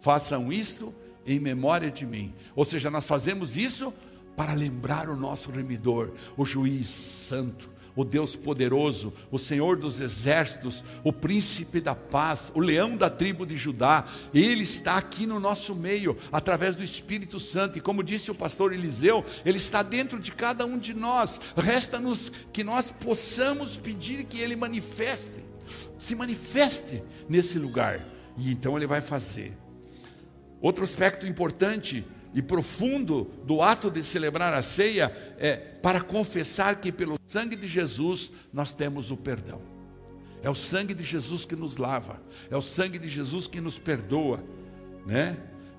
Façam 0.00 0.52
isso 0.52 0.94
em 1.26 1.38
memória 1.38 1.90
de 1.90 2.06
mim. 2.06 2.34
Ou 2.54 2.64
seja, 2.64 2.90
nós 2.90 3.06
fazemos 3.06 3.56
isso 3.56 3.92
para 4.36 4.54
lembrar 4.54 5.08
o 5.08 5.16
nosso 5.16 5.50
remidor, 5.50 6.12
o 6.36 6.44
juiz 6.44 6.88
santo, 6.88 7.70
o 7.98 8.04
Deus 8.04 8.36
poderoso, 8.36 9.12
o 9.28 9.40
Senhor 9.40 9.76
dos 9.76 9.98
exércitos, 9.98 10.84
o 11.02 11.12
príncipe 11.12 11.80
da 11.80 11.96
paz, 11.96 12.52
o 12.54 12.60
leão 12.60 12.96
da 12.96 13.10
tribo 13.10 13.44
de 13.44 13.56
Judá. 13.56 14.06
Ele 14.32 14.62
está 14.62 14.94
aqui 14.94 15.26
no 15.26 15.40
nosso 15.40 15.74
meio, 15.74 16.16
através 16.30 16.76
do 16.76 16.84
Espírito 16.84 17.40
Santo, 17.40 17.76
e 17.76 17.80
como 17.80 18.04
disse 18.04 18.30
o 18.30 18.36
pastor 18.36 18.72
Eliseu, 18.72 19.24
ele 19.44 19.56
está 19.56 19.82
dentro 19.82 20.20
de 20.20 20.30
cada 20.30 20.64
um 20.64 20.78
de 20.78 20.94
nós. 20.94 21.40
Resta-nos 21.56 22.30
que 22.52 22.62
nós 22.62 22.88
possamos 22.88 23.76
pedir 23.76 24.22
que 24.26 24.38
ele 24.38 24.54
manifeste, 24.54 25.42
se 25.98 26.14
manifeste 26.14 27.02
nesse 27.28 27.58
lugar, 27.58 28.00
e 28.36 28.52
então 28.52 28.76
ele 28.76 28.86
vai 28.86 29.00
fazer. 29.00 29.52
Outro 30.60 30.84
aspecto 30.84 31.26
importante 31.26 32.04
e 32.34 32.42
profundo 32.42 33.30
do 33.44 33.62
ato 33.62 33.90
de 33.90 34.02
celebrar 34.04 34.52
a 34.52 34.62
ceia 34.62 35.12
é 35.38 35.56
para 35.56 36.00
confessar 36.00 36.80
que 36.80 36.92
pelo 36.92 37.16
sangue 37.26 37.56
de 37.56 37.66
Jesus 37.66 38.32
nós 38.52 38.74
temos 38.74 39.10
o 39.10 39.16
perdão. 39.16 39.60
É 40.42 40.48
o 40.48 40.54
sangue 40.54 40.94
de 40.94 41.02
Jesus 41.02 41.44
que 41.44 41.56
nos 41.56 41.76
lava, 41.76 42.20
é 42.50 42.56
o 42.56 42.62
sangue 42.62 42.98
de 42.98 43.08
Jesus 43.08 43.46
que 43.46 43.60
nos 43.60 43.78
perdoa, 43.78 44.42
né? 45.04 45.36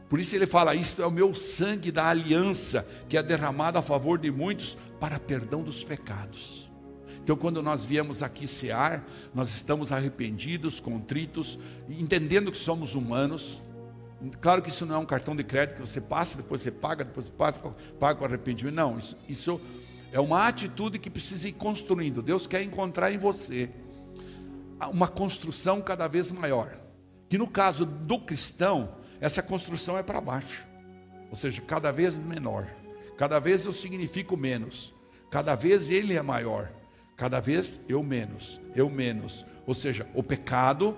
Por 0.10 0.20
isso 0.20 0.36
ele 0.36 0.48
fala: 0.48 0.76
Isto 0.76 1.02
é 1.02 1.06
o 1.06 1.12
meu 1.12 1.34
sangue 1.36 1.92
da 1.92 2.08
aliança, 2.08 2.86
que 3.08 3.16
é 3.16 3.24
derramado 3.24 3.78
a 3.78 3.82
favor 3.82 4.18
de 4.18 4.32
muitos 4.32 4.78
para 5.00 5.20
perdão 5.20 5.62
dos 5.64 5.84
pecados. 5.84 6.70
Então, 7.24 7.38
quando 7.38 7.62
nós 7.62 7.86
viemos 7.86 8.24
aqui 8.24 8.48
cear, 8.48 9.08
nós 9.36 9.50
estamos 9.50 9.92
arrependidos, 9.92 10.80
contritos, 10.80 11.60
entendendo 11.88 12.52
que 12.52 12.58
somos 12.58 12.96
humanos, 12.96 13.62
Claro 14.42 14.62
que 14.62 14.70
isso 14.70 14.86
não 14.86 14.96
é 14.96 14.98
um 14.98 15.06
cartão 15.06 15.36
de 15.36 15.44
crédito 15.44 15.76
que 15.76 15.82
você 15.82 16.02
passa, 16.02 16.38
depois 16.38 16.62
você 16.62 16.72
paga, 16.72 17.06
depois 17.06 17.28
você 17.28 17.32
passa, 17.32 17.60
paga 18.00 18.20
com 18.20 18.26
arrependimento. 18.26 18.76
Não, 18.76 19.00
isso, 19.00 19.18
isso 19.30 19.62
é 20.12 20.20
uma 20.20 20.48
atitude 20.48 21.00
que 21.00 21.10
precisa 21.10 21.48
ir 21.48 21.54
construindo. 21.54 22.22
Deus 22.22 22.46
quer 22.46 22.62
encontrar 22.62 23.12
em 23.12 23.18
você 23.18 23.70
uma 24.92 25.08
construção 25.08 25.82
cada 25.82 26.08
vez 26.08 26.32
maior. 26.32 26.78
Que 27.28 27.38
no 27.38 27.48
caso 27.48 27.86
do 27.86 28.20
cristão, 28.20 28.96
essa 29.22 29.44
construção 29.44 29.98
é 29.98 30.04
para 30.04 30.20
baixo. 30.20 30.68
Ou 31.30 31.36
seja, 31.36 31.62
cada 31.62 31.92
vez 31.92 32.16
menor. 32.16 32.68
Cada 33.18 33.40
vez 33.40 33.66
eu 33.66 33.74
significo 33.74 34.36
menos. 34.36 34.94
Cada 35.30 35.54
vez 35.56 35.90
ele 35.90 36.16
é 36.16 36.22
maior. 36.22 36.72
Cada 37.16 37.40
vez 37.40 37.86
eu 37.88 38.02
menos. 38.02 38.60
Eu 38.76 38.90
menos. 38.90 39.46
Ou 39.68 39.74
seja, 39.74 40.08
o 40.16 40.24
pecado 40.24 40.98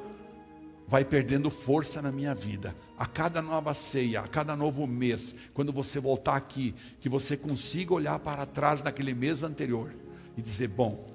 vai 0.87 1.03
perdendo 1.03 1.49
força 1.49 2.01
na 2.01 2.11
minha 2.11 2.33
vida. 2.33 2.75
A 3.01 3.05
cada 3.07 3.41
nova 3.41 3.73
ceia, 3.73 4.21
a 4.21 4.27
cada 4.27 4.55
novo 4.55 4.85
mês, 4.85 5.35
quando 5.55 5.73
você 5.73 5.99
voltar 5.99 6.35
aqui, 6.35 6.75
que 6.99 7.09
você 7.09 7.35
consiga 7.35 7.95
olhar 7.95 8.19
para 8.19 8.45
trás 8.45 8.83
daquele 8.83 9.11
mês 9.11 9.41
anterior 9.41 9.91
e 10.37 10.41
dizer: 10.43 10.67
bom, 10.67 11.11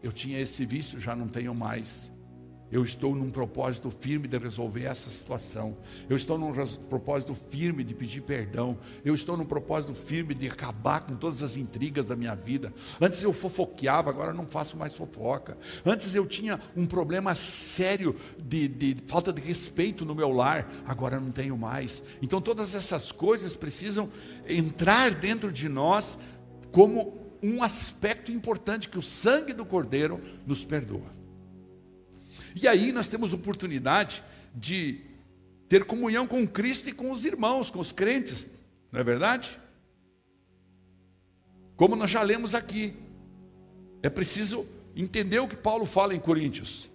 eu 0.00 0.12
tinha 0.12 0.38
esse 0.38 0.64
vício, 0.64 1.00
já 1.00 1.16
não 1.16 1.26
tenho 1.26 1.52
mais. 1.52 2.11
Eu 2.72 2.82
estou 2.82 3.14
num 3.14 3.30
propósito 3.30 3.90
firme 3.90 4.26
de 4.26 4.38
resolver 4.38 4.84
essa 4.84 5.10
situação. 5.10 5.76
Eu 6.08 6.16
estou 6.16 6.38
num 6.38 6.50
propósito 6.88 7.34
firme 7.34 7.84
de 7.84 7.92
pedir 7.92 8.22
perdão. 8.22 8.78
Eu 9.04 9.14
estou 9.14 9.36
num 9.36 9.44
propósito 9.44 9.92
firme 9.92 10.32
de 10.32 10.48
acabar 10.48 11.00
com 11.02 11.14
todas 11.14 11.42
as 11.42 11.54
intrigas 11.54 12.06
da 12.06 12.16
minha 12.16 12.34
vida. 12.34 12.72
Antes 12.98 13.22
eu 13.22 13.32
fofoqueava, 13.34 14.08
agora 14.08 14.32
não 14.32 14.46
faço 14.46 14.78
mais 14.78 14.96
fofoca. 14.96 15.58
Antes 15.84 16.14
eu 16.14 16.24
tinha 16.26 16.58
um 16.74 16.86
problema 16.86 17.34
sério 17.34 18.16
de, 18.42 18.68
de 18.68 18.96
falta 19.06 19.34
de 19.34 19.42
respeito 19.42 20.06
no 20.06 20.14
meu 20.14 20.30
lar, 20.30 20.66
agora 20.86 21.20
não 21.20 21.30
tenho 21.30 21.58
mais. 21.58 22.04
Então 22.22 22.40
todas 22.40 22.74
essas 22.74 23.12
coisas 23.12 23.54
precisam 23.54 24.10
entrar 24.48 25.10
dentro 25.10 25.52
de 25.52 25.68
nós 25.68 26.20
como 26.70 27.20
um 27.42 27.62
aspecto 27.62 28.32
importante 28.32 28.88
que 28.88 28.98
o 28.98 29.02
sangue 29.02 29.52
do 29.52 29.66
Cordeiro 29.66 30.18
nos 30.46 30.64
perdoa. 30.64 31.21
E 32.54 32.68
aí 32.68 32.92
nós 32.92 33.08
temos 33.08 33.32
oportunidade 33.32 34.22
de 34.54 35.00
ter 35.68 35.84
comunhão 35.84 36.26
com 36.26 36.46
Cristo 36.46 36.90
e 36.90 36.92
com 36.92 37.10
os 37.10 37.24
irmãos, 37.24 37.70
com 37.70 37.80
os 37.80 37.92
crentes, 37.92 38.50
não 38.90 39.00
é 39.00 39.04
verdade? 39.04 39.58
Como 41.76 41.96
nós 41.96 42.10
já 42.10 42.22
lemos 42.22 42.54
aqui, 42.54 42.94
é 44.02 44.10
preciso 44.10 44.66
entender 44.94 45.38
o 45.38 45.48
que 45.48 45.56
Paulo 45.56 45.86
fala 45.86 46.14
em 46.14 46.20
Coríntios. 46.20 46.88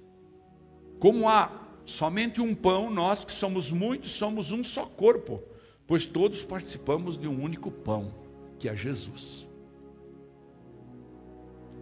Como 1.00 1.28
há 1.28 1.52
somente 1.86 2.40
um 2.40 2.54
pão, 2.54 2.90
nós 2.92 3.24
que 3.24 3.32
somos 3.32 3.72
muitos, 3.72 4.12
somos 4.12 4.52
um 4.52 4.64
só 4.64 4.86
corpo, 4.86 5.42
pois 5.88 6.06
todos 6.06 6.44
participamos 6.44 7.18
de 7.18 7.28
um 7.28 7.42
único 7.42 7.72
pão, 7.72 8.14
que 8.60 8.70
é 8.70 8.76
Jesus. 8.76 9.48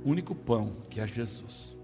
Único 0.05 0.33
pão, 0.33 0.77
que 0.89 0.99
é 0.99 1.07
Jesus. 1.07 1.74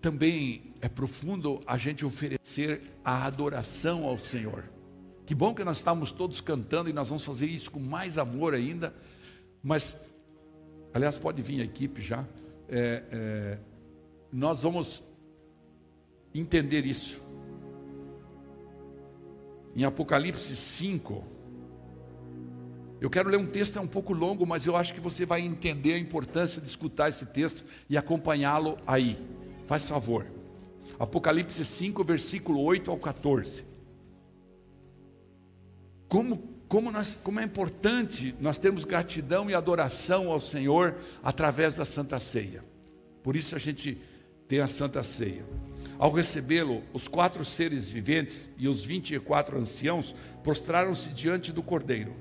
Também 0.00 0.74
é 0.80 0.88
profundo 0.88 1.62
a 1.66 1.76
gente 1.76 2.04
oferecer 2.04 2.82
a 3.04 3.24
adoração 3.26 4.04
ao 4.04 4.18
Senhor. 4.18 4.64
Que 5.26 5.34
bom 5.34 5.54
que 5.54 5.62
nós 5.62 5.76
estamos 5.76 6.10
todos 6.10 6.40
cantando 6.40 6.88
e 6.88 6.92
nós 6.92 7.08
vamos 7.08 7.24
fazer 7.24 7.46
isso 7.46 7.70
com 7.70 7.78
mais 7.78 8.18
amor 8.18 8.54
ainda. 8.54 8.94
Mas, 9.62 10.10
aliás, 10.92 11.18
pode 11.18 11.42
vir 11.42 11.60
a 11.60 11.64
equipe 11.64 12.00
já. 12.00 12.24
É, 12.68 13.04
é, 13.12 13.58
nós 14.32 14.62
vamos 14.62 15.04
entender 16.34 16.86
isso. 16.86 17.20
Em 19.76 19.84
Apocalipse 19.84 20.56
5, 20.56 21.24
eu 23.00 23.08
quero 23.08 23.28
ler 23.28 23.38
um 23.38 23.46
texto 23.46 23.78
é 23.78 23.80
um 23.80 23.86
pouco 23.86 24.12
longo, 24.12 24.44
mas 24.44 24.66
eu 24.66 24.76
acho 24.76 24.92
que 24.92 25.00
você 25.00 25.24
vai 25.24 25.40
entender 25.40 25.94
a 25.94 25.98
importância 25.98 26.60
de 26.60 26.68
escutar 26.68 27.08
esse 27.08 27.26
texto 27.26 27.64
e 27.88 27.96
acompanhá-lo 27.96 28.76
aí. 28.86 29.16
Faz 29.70 29.88
favor. 29.88 30.26
Apocalipse 30.98 31.64
5, 31.64 32.02
versículo 32.02 32.60
8 32.60 32.90
ao 32.90 32.96
14. 32.96 33.66
Como, 36.08 36.42
como, 36.66 36.90
nós, 36.90 37.14
como 37.22 37.38
é 37.38 37.44
importante 37.44 38.34
nós 38.40 38.58
termos 38.58 38.84
gratidão 38.84 39.48
e 39.48 39.54
adoração 39.54 40.28
ao 40.28 40.40
Senhor 40.40 40.96
através 41.22 41.76
da 41.76 41.84
Santa 41.84 42.18
Ceia. 42.18 42.64
Por 43.22 43.36
isso 43.36 43.54
a 43.54 43.60
gente 43.60 43.96
tem 44.48 44.58
a 44.58 44.66
Santa 44.66 45.04
Ceia. 45.04 45.44
Ao 46.00 46.10
recebê-lo, 46.10 46.82
os 46.92 47.06
quatro 47.06 47.44
seres 47.44 47.92
viventes 47.92 48.50
e 48.58 48.66
os 48.66 48.84
vinte 48.84 49.14
e 49.14 49.20
quatro 49.20 49.56
anciãos 49.56 50.16
prostraram-se 50.42 51.10
diante 51.10 51.52
do 51.52 51.62
Cordeiro. 51.62 52.12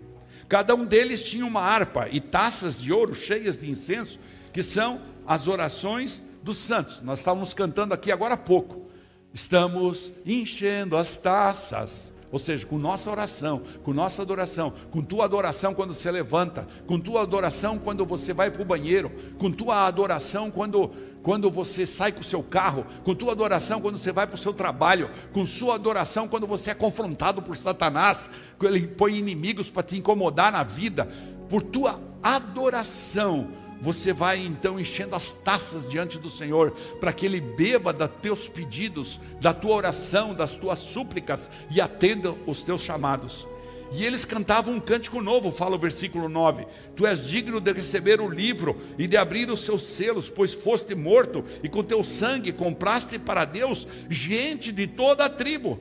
Cada 0.48 0.76
um 0.76 0.86
deles 0.86 1.24
tinha 1.24 1.48
uma 1.48 1.62
harpa 1.62 2.08
e 2.12 2.22
taças 2.22 2.80
de 2.80 2.94
ouro 2.94 3.16
cheias 3.16 3.58
de 3.58 3.72
incenso, 3.72 4.20
que 4.54 4.62
são 4.62 5.02
as 5.30 5.48
orações 5.48 6.24
dos 6.42 6.58
santos. 6.58 7.04
Nós 7.04 7.20
estávamos 7.20 7.54
cantando 7.54 7.94
aqui 7.94 8.12
agora 8.12 8.34
há 8.34 8.38
pouco. 8.38 8.90
Estamos 9.32 10.12
enchendo 10.26 10.98
as 10.98 11.20
taças, 11.20 12.12
ou 12.32 12.40
seja, 12.40 12.66
com 12.66 12.80
nossa 12.80 13.12
oração, 13.12 13.62
com 13.84 13.94
nossa 13.94 14.24
adoração, 14.24 14.74
com 14.90 15.04
tua 15.04 15.26
adoração 15.26 15.76
quando 15.76 15.94
você 15.94 16.10
levanta, 16.10 16.68
com 16.88 17.00
tua 17.00 17.22
adoração 17.22 17.78
quando 17.78 18.08
você 18.08 18.34
vai 18.34 18.50
para 18.50 18.64
o 18.64 18.66
banheiro, 18.66 19.12
com 19.38 19.52
tua 19.52 19.86
adoração 19.86 20.50
quando, 20.50 20.90
quando 21.22 21.52
você 21.52 21.86
sai 21.86 22.12
com 22.12 22.22
o 22.22 22.24
seu 22.24 22.42
carro, 22.42 22.84
com 23.04 23.14
tua 23.14 23.34
adoração 23.34 23.80
quando 23.80 24.00
você 24.00 24.12
vai 24.12 24.26
para 24.26 24.36
o 24.36 24.40
seu 24.40 24.52
trabalho, 24.52 25.12
com 25.32 25.46
sua 25.46 25.76
adoração 25.76 26.28
quando 26.28 26.48
você 26.48 26.72
é 26.72 26.74
confrontado 26.74 27.40
por 27.40 27.56
Satanás, 27.56 28.32
ele 28.64 28.88
põe 28.88 29.16
inimigos 29.16 29.70
para 29.70 29.84
te 29.84 29.96
incomodar 29.96 30.52
na 30.52 30.64
vida, 30.64 31.08
por 31.48 31.62
tua 31.62 32.02
adoração 32.24 33.69
você 33.82 34.12
vai 34.12 34.40
então 34.40 34.80
enchendo 34.80 35.16
as 35.16 35.34
taças 35.34 35.88
diante 35.88 36.18
do 36.18 36.30
Senhor, 36.30 36.72
para 37.00 37.14
que 37.14 37.26
Ele 37.26 37.40
beba 37.40 37.94
dos 37.94 38.10
teus 38.22 38.50
pedidos, 38.50 39.20
da 39.40 39.54
tua 39.54 39.76
oração, 39.76 40.34
das 40.34 40.52
tuas 40.52 40.80
súplicas 40.80 41.50
e 41.72 41.80
atenda 41.80 42.36
os 42.46 42.62
teus 42.62 42.82
chamados. 42.82 43.48
E 43.92 44.06
eles 44.06 44.24
cantavam 44.24 44.76
um 44.76 44.80
cântico 44.80 45.22
novo, 45.22 45.52
fala 45.52 45.76
o 45.76 45.80
versículo 45.80 46.30
9: 46.30 46.68
Tu 46.96 47.08
és 47.08 47.26
digno 47.26 47.60
de 47.60 47.74
receber 47.74 48.22
o 48.22 48.30
livro 48.30 48.80
e 48.98 49.08
de 49.08 49.18
abrir 49.18 49.50
os 49.50 49.62
seus 49.62 49.82
selos, 49.82 50.30
pois 50.30 50.54
foste 50.54 50.94
morto 50.94 51.44
e 51.64 51.70
com 51.70 51.84
teu 51.84 52.04
sangue 52.04 52.52
compraste 52.52 53.18
para 53.18 53.46
Deus 53.46 53.88
gente 54.10 54.72
de 54.72 54.86
toda 54.86 55.26
a 55.26 55.30
tribo. 55.30 55.80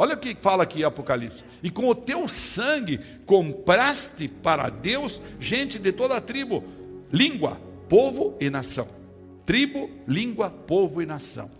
Olha 0.00 0.14
o 0.14 0.18
que 0.18 0.32
fala 0.36 0.62
aqui 0.62 0.84
Apocalipse. 0.84 1.42
E 1.60 1.70
com 1.70 1.88
o 1.88 1.94
teu 1.94 2.28
sangue 2.28 3.00
compraste 3.26 4.28
para 4.28 4.68
Deus 4.68 5.20
gente 5.40 5.76
de 5.78 5.90
toda 5.90 6.16
a 6.16 6.20
tribo, 6.20 6.62
língua, 7.12 7.60
povo 7.88 8.36
e 8.40 8.50
nação. 8.50 8.88
Tribo, 9.44 9.90
língua, 10.06 10.50
povo 10.50 11.00
e 11.00 11.06
nação. 11.06 11.50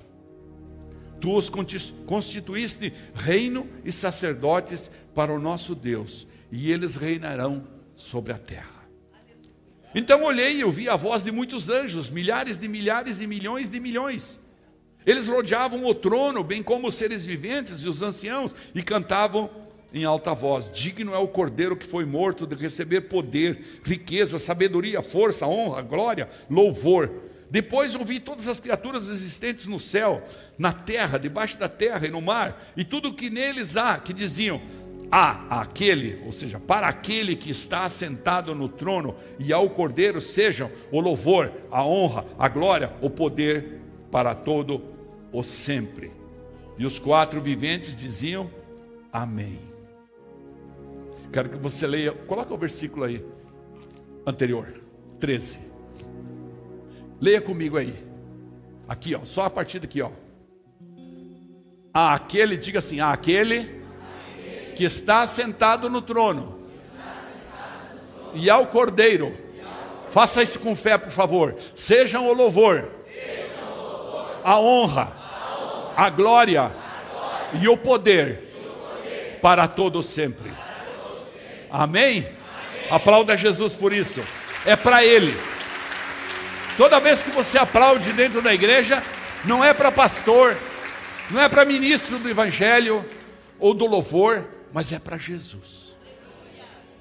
Tu 1.20 1.34
os 1.34 1.48
constituíste 1.48 2.92
reino 3.14 3.66
e 3.84 3.90
sacerdotes 3.90 4.90
para 5.14 5.32
o 5.32 5.40
nosso 5.40 5.74
Deus, 5.74 6.28
e 6.52 6.70
eles 6.70 6.96
reinarão 6.96 7.66
sobre 7.96 8.32
a 8.32 8.38
terra. 8.38 8.78
Então 9.94 10.22
olhei 10.22 10.58
e 10.58 10.64
ouvi 10.64 10.88
a 10.88 10.96
voz 10.96 11.24
de 11.24 11.32
muitos 11.32 11.68
anjos, 11.68 12.08
milhares 12.10 12.58
de 12.58 12.68
milhares 12.68 13.20
e 13.20 13.26
milhões 13.26 13.68
de 13.68 13.80
milhões. 13.80 14.54
Eles 15.04 15.26
rodeavam 15.26 15.84
o 15.86 15.94
trono, 15.94 16.44
bem 16.44 16.62
como 16.62 16.86
os 16.86 16.94
seres 16.94 17.24
viventes 17.24 17.82
e 17.82 17.88
os 17.88 18.02
anciãos, 18.02 18.54
e 18.74 18.82
cantavam 18.82 19.50
em 19.92 20.04
alta 20.04 20.34
voz: 20.34 20.70
Digno 20.72 21.14
é 21.14 21.18
o 21.18 21.28
cordeiro 21.28 21.76
que 21.76 21.86
foi 21.86 22.04
morto 22.04 22.46
de 22.46 22.54
receber 22.54 23.02
poder, 23.02 23.80
riqueza, 23.84 24.38
sabedoria, 24.38 25.02
força, 25.02 25.46
honra, 25.46 25.82
glória, 25.82 26.28
louvor. 26.50 27.10
Depois 27.50 27.94
ouvi 27.94 28.20
todas 28.20 28.46
as 28.46 28.60
criaturas 28.60 29.08
existentes 29.08 29.64
no 29.64 29.78
céu, 29.78 30.22
na 30.58 30.70
terra, 30.70 31.18
debaixo 31.18 31.58
da 31.58 31.68
terra 31.68 32.06
e 32.06 32.10
no 32.10 32.20
mar, 32.20 32.62
e 32.76 32.84
tudo 32.84 33.08
o 33.08 33.14
que 33.14 33.30
neles 33.30 33.76
há, 33.76 33.98
que 33.98 34.12
diziam: 34.12 34.60
a 35.10 35.60
aquele, 35.62 36.20
ou 36.26 36.32
seja, 36.32 36.60
para 36.60 36.86
aquele 36.86 37.34
que 37.34 37.50
está 37.50 37.84
assentado 37.84 38.54
no 38.54 38.68
trono 38.68 39.16
e 39.38 39.52
ao 39.52 39.70
Cordeiro 39.70 40.20
sejam 40.20 40.70
o 40.90 41.00
louvor, 41.00 41.50
a 41.70 41.84
honra, 41.84 42.26
a 42.38 42.48
glória, 42.48 42.92
o 43.00 43.08
poder 43.08 43.80
para 44.10 44.34
todo 44.34 44.82
o 45.32 45.42
sempre. 45.42 46.12
E 46.78 46.84
os 46.84 46.98
quatro 46.98 47.40
viventes 47.40 47.94
diziam: 47.94 48.50
Amém. 49.10 49.67
Quero 51.32 51.50
que 51.50 51.56
você 51.56 51.86
leia, 51.86 52.12
coloca 52.12 52.52
o 52.52 52.58
versículo 52.58 53.04
aí 53.04 53.24
anterior, 54.26 54.80
13. 55.20 55.58
Leia 57.20 57.40
comigo 57.40 57.76
aí. 57.76 58.06
Aqui, 58.88 59.14
ó, 59.14 59.24
só 59.24 59.42
a 59.42 59.50
partir 59.50 59.78
daqui, 59.78 60.00
ó. 60.00 60.10
A 61.92 62.14
aquele, 62.14 62.56
diga 62.56 62.78
assim, 62.78 63.00
a 63.00 63.12
aquele 63.12 63.82
que 64.76 64.84
está 64.84 65.26
sentado 65.26 65.90
no 65.90 66.00
trono, 66.00 66.58
e 68.34 68.48
ao 68.48 68.66
Cordeiro. 68.66 69.36
Faça 70.10 70.42
isso 70.42 70.60
com 70.60 70.74
fé, 70.74 70.96
por 70.96 71.10
favor. 71.10 71.56
Sejam 71.74 72.26
o 72.26 72.32
louvor, 72.32 72.90
a 74.42 74.58
honra, 74.58 75.12
a 75.94 76.08
glória 76.08 76.72
e 77.60 77.68
o 77.68 77.76
poder 77.76 79.38
para 79.42 79.68
todos 79.68 80.06
sempre. 80.06 80.50
Amém? 81.70 82.26
Aplauda 82.90 83.36
Jesus 83.36 83.74
por 83.74 83.92
isso. 83.92 84.22
É 84.64 84.76
para 84.76 85.04
Ele. 85.04 85.34
Toda 86.76 87.00
vez 87.00 87.22
que 87.22 87.30
você 87.30 87.58
aplaude 87.58 88.12
dentro 88.12 88.40
da 88.40 88.54
igreja, 88.54 89.02
não 89.44 89.64
é 89.64 89.74
para 89.74 89.90
pastor, 89.90 90.56
não 91.30 91.40
é 91.40 91.48
para 91.48 91.64
ministro 91.64 92.18
do 92.18 92.28
Evangelho 92.28 93.04
ou 93.58 93.74
do 93.74 93.86
louvor, 93.86 94.48
mas 94.72 94.92
é 94.92 94.98
para 94.98 95.18
Jesus. 95.18 95.96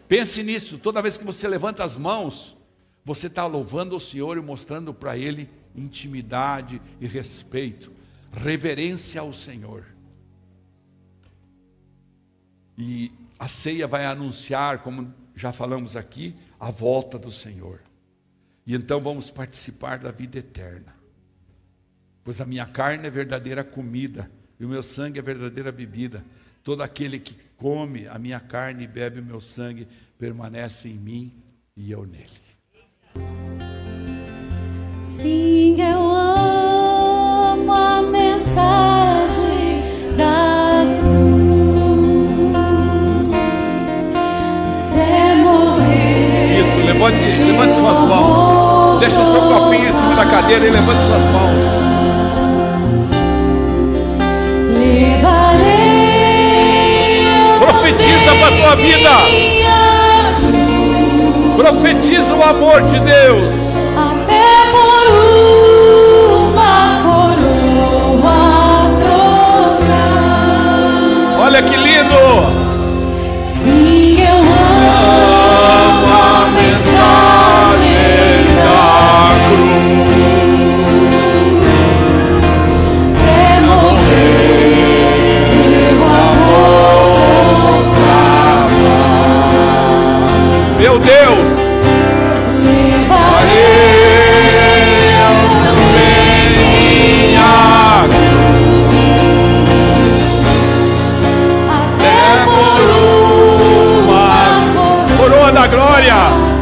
Pense 0.08 0.42
nisso, 0.42 0.78
toda 0.78 1.02
vez 1.02 1.18
que 1.18 1.26
você 1.26 1.48
levanta 1.48 1.84
as 1.84 1.98
mãos, 1.98 2.56
você 3.04 3.28
está 3.28 3.46
louvando 3.46 3.96
o 3.96 4.00
Senhor 4.00 4.38
e 4.38 4.42
mostrando 4.42 4.94
para 4.94 5.18
Ele 5.18 5.50
intimidade 5.76 6.82
e 7.00 7.06
respeito, 7.06 7.92
reverência 8.34 9.22
ao 9.22 9.32
Senhor. 9.32 9.86
E 12.78 13.12
a 13.40 13.48
ceia 13.48 13.88
vai 13.88 14.06
anunciar, 14.06 14.80
como 14.80 15.14
já 15.36 15.52
falamos 15.52 15.96
aqui, 15.96 16.36
a 16.60 16.72
volta 16.72 17.20
do 17.20 17.32
Senhor. 17.32 17.82
E 18.66 18.76
então 18.76 19.00
vamos 19.00 19.30
participar 19.30 20.00
da 20.00 20.12
vida 20.12 20.40
eterna. 20.40 20.96
Pois 22.24 22.42
a 22.42 22.46
minha 22.46 22.66
carne 22.66 23.08
é 23.08 23.10
verdadeira 23.10 23.64
comida 23.64 24.30
e 24.60 24.66
o 24.66 24.70
meu 24.70 24.84
sangue 24.84 25.20
é 25.20 25.22
verdadeira 25.22 25.72
bebida. 25.72 26.26
Todo 26.64 26.84
aquele 26.84 27.20
que 27.20 27.38
come 27.56 28.08
a 28.08 28.20
minha 28.20 28.40
carne 28.40 28.84
e 28.84 28.88
bebe 28.88 29.22
o 29.22 29.24
meu 29.24 29.40
sangue 29.40 29.88
permanece 30.18 30.90
em 30.90 30.96
mim 30.98 31.32
e 31.76 31.92
eu 31.92 32.06
nele. 32.06 32.48
Sim, 35.02 35.82
eu 35.82 36.07
suas 47.98 48.02
mãos. 48.02 49.00
Deixa 49.00 49.22
o 49.22 49.26
seu 49.26 49.42
copinho 49.42 49.88
em 49.88 49.92
cima 49.92 50.16
da 50.16 50.26
cadeira 50.26 50.68
e 50.68 50.70
levante 50.70 51.02
suas 51.02 51.26
mãos. 51.26 51.62
Profetiza 57.60 58.36
para 58.36 58.48
a 58.48 58.52
tua 58.58 58.76
vida. 58.76 59.10
Profetiza 61.56 62.36
o 62.36 62.44
amor 62.44 62.82
de 62.84 63.00
Deus. 63.00 63.74
Até 63.96 64.72
por 64.72 65.08
uma 66.36 67.02
coroa 67.04 68.42
trocar. 69.00 69.98
Olha 71.46 71.62
que 71.62 71.76
lindo. 71.76 72.57
meu 90.98 91.00
Deus. 91.00 91.78
Até 101.70 102.46
por 102.46 102.82
uma 104.04 105.08
coroa 105.18 105.52
da 105.52 105.68
glória. 105.68 106.57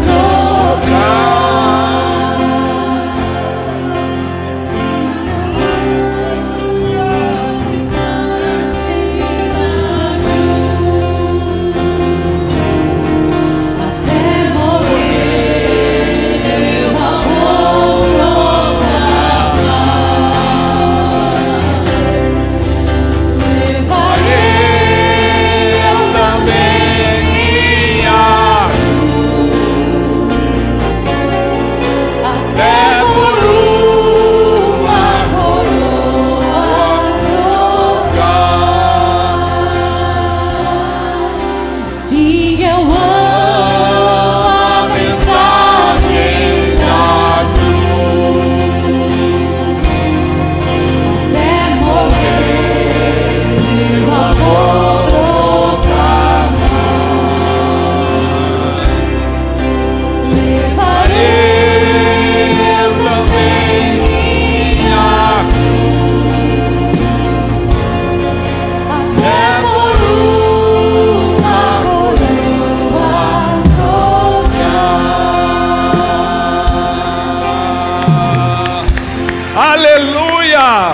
Até 79.55 80.91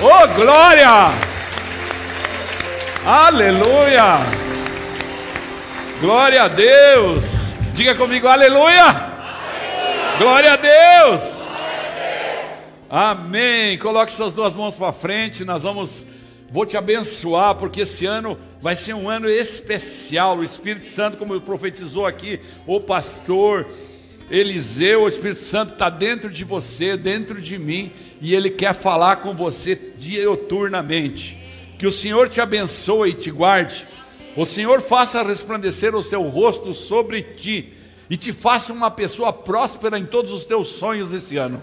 Oh, 0.00 0.28
glória! 0.36 1.10
Aleluia! 3.04 4.18
Glória 6.00 6.44
a 6.44 6.48
Deus! 6.48 7.52
Diga 7.74 7.96
comigo, 7.96 8.28
aleluia! 8.28 8.84
aleluia. 8.84 10.18
Glória 10.18 10.52
a 10.52 10.56
Deus! 10.56 11.44
Amém. 12.88 13.76
Coloque 13.78 14.12
suas 14.12 14.32
duas 14.32 14.54
mãos 14.54 14.76
para 14.76 14.92
frente. 14.92 15.44
Nós 15.44 15.64
vamos, 15.64 16.06
vou 16.52 16.64
te 16.64 16.76
abençoar, 16.76 17.56
porque 17.56 17.80
esse 17.80 18.06
ano 18.06 18.38
vai 18.62 18.76
ser 18.76 18.94
um 18.94 19.10
ano 19.10 19.28
especial. 19.28 20.38
O 20.38 20.44
Espírito 20.44 20.86
Santo, 20.86 21.16
como 21.16 21.40
profetizou 21.40 22.06
aqui 22.06 22.40
o 22.68 22.78
pastor 22.78 23.66
Eliseu, 24.30 25.02
o 25.02 25.08
Espírito 25.08 25.40
Santo 25.40 25.74
está 25.74 25.90
dentro 25.90 26.30
de 26.30 26.44
você, 26.44 26.96
dentro 26.96 27.40
de 27.40 27.58
mim, 27.58 27.92
e 28.20 28.34
ele 28.34 28.50
quer 28.50 28.74
falar 28.74 29.16
com 29.16 29.34
você 29.34 29.92
dioturnamente. 29.98 31.38
Que 31.78 31.86
o 31.86 31.92
Senhor 31.92 32.28
te 32.28 32.40
abençoe 32.40 33.10
e 33.10 33.14
te 33.14 33.30
guarde. 33.30 33.86
O 34.36 34.44
Senhor 34.44 34.80
faça 34.80 35.22
resplandecer 35.22 35.94
o 35.94 36.02
seu 36.02 36.22
rosto 36.22 36.72
sobre 36.72 37.22
ti 37.22 37.72
e 38.08 38.16
te 38.16 38.32
faça 38.32 38.72
uma 38.72 38.90
pessoa 38.90 39.32
próspera 39.32 39.98
em 39.98 40.06
todos 40.06 40.32
os 40.32 40.46
teus 40.46 40.68
sonhos 40.68 41.12
esse 41.12 41.36
ano. 41.36 41.62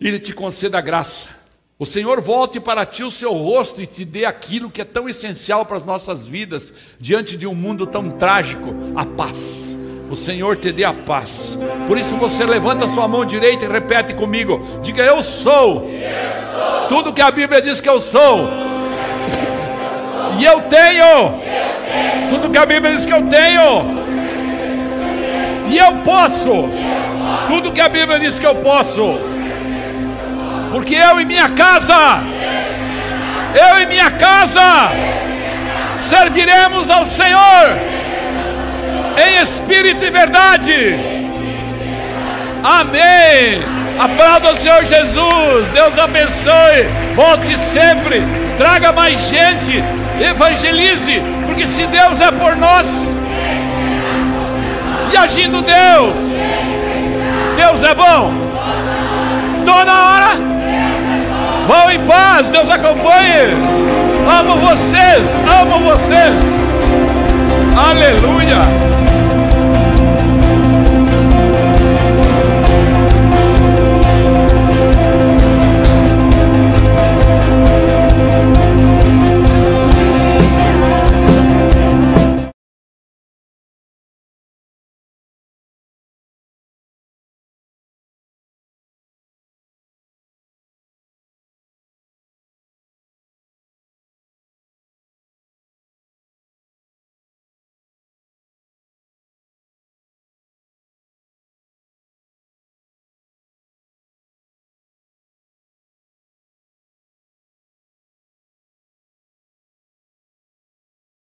Ele 0.00 0.18
te 0.18 0.32
conceda 0.32 0.80
graça. 0.80 1.42
O 1.78 1.86
Senhor 1.86 2.20
volte 2.20 2.60
para 2.60 2.84
ti 2.84 3.02
o 3.02 3.10
seu 3.10 3.32
rosto 3.32 3.80
e 3.82 3.86
te 3.86 4.04
dê 4.04 4.24
aquilo 4.24 4.70
que 4.70 4.80
é 4.80 4.84
tão 4.84 5.08
essencial 5.08 5.64
para 5.64 5.76
as 5.76 5.86
nossas 5.86 6.26
vidas, 6.26 6.74
diante 6.98 7.36
de 7.36 7.46
um 7.46 7.54
mundo 7.54 7.86
tão 7.86 8.10
trágico 8.10 8.74
a 8.94 9.04
paz. 9.04 9.76
O 10.12 10.14
Senhor 10.14 10.58
te 10.58 10.70
dê 10.70 10.84
a 10.84 10.92
paz. 10.92 11.58
Por 11.86 11.96
isso 11.96 12.18
você 12.18 12.44
levanta 12.44 12.86
sua 12.86 13.08
mão 13.08 13.24
direita 13.24 13.64
e 13.64 13.68
repete 13.68 14.12
comigo: 14.12 14.60
diga 14.82 15.02
eu 15.02 15.22
sou. 15.22 15.90
Tudo 16.90 17.14
que 17.14 17.22
a 17.22 17.30
Bíblia 17.30 17.62
diz 17.62 17.80
que 17.80 17.88
eu 17.88 17.98
sou. 17.98 18.46
E 20.38 20.44
eu 20.44 20.60
tenho. 20.60 21.40
Tudo 22.28 22.50
que 22.50 22.58
a 22.58 22.66
Bíblia 22.66 22.92
diz 22.92 23.06
que 23.06 23.12
eu 23.14 23.26
tenho. 23.26 24.02
E 25.70 25.78
eu 25.78 25.96
posso. 26.04 26.68
Tudo 27.48 27.72
que 27.72 27.80
a 27.80 27.88
Bíblia 27.88 28.20
diz 28.20 28.38
que 28.38 28.46
eu 28.46 28.56
posso 28.56 29.32
porque 30.72 30.94
eu 30.94 31.20
e 31.20 31.26
minha 31.26 31.50
casa, 31.50 32.22
eu 33.54 33.82
e 33.82 33.86
minha 33.86 34.10
casa, 34.10 34.90
serviremos 35.98 36.88
ao 36.88 37.04
Senhor 37.04 38.01
em 39.16 39.42
espírito 39.42 40.04
e 40.04 40.10
verdade. 40.10 40.98
Amém. 42.62 43.62
Aplauda 43.98 44.52
o 44.52 44.56
Senhor 44.56 44.84
Jesus. 44.84 45.68
Deus 45.72 45.98
abençoe. 45.98 46.86
Volte 47.14 47.58
sempre. 47.58 48.22
Traga 48.56 48.92
mais 48.92 49.20
gente. 49.28 49.82
Evangelize. 50.20 51.20
Porque 51.46 51.66
se 51.66 51.86
Deus 51.86 52.20
é 52.20 52.30
por 52.30 52.56
nós, 52.56 53.10
e 55.12 55.16
agindo 55.16 55.60
Deus, 55.62 56.32
Deus 57.56 57.84
é 57.84 57.94
bom. 57.94 58.32
Toda 59.66 59.92
hora. 59.92 60.52
Vão 61.68 61.90
em 61.90 62.00
paz, 62.06 62.46
Deus 62.46 62.70
acompanhe. 62.70 63.52
Amo 64.38 64.56
vocês, 64.56 65.36
amo 65.60 65.78
vocês. 65.80 66.34
Aleluia. 67.76 69.01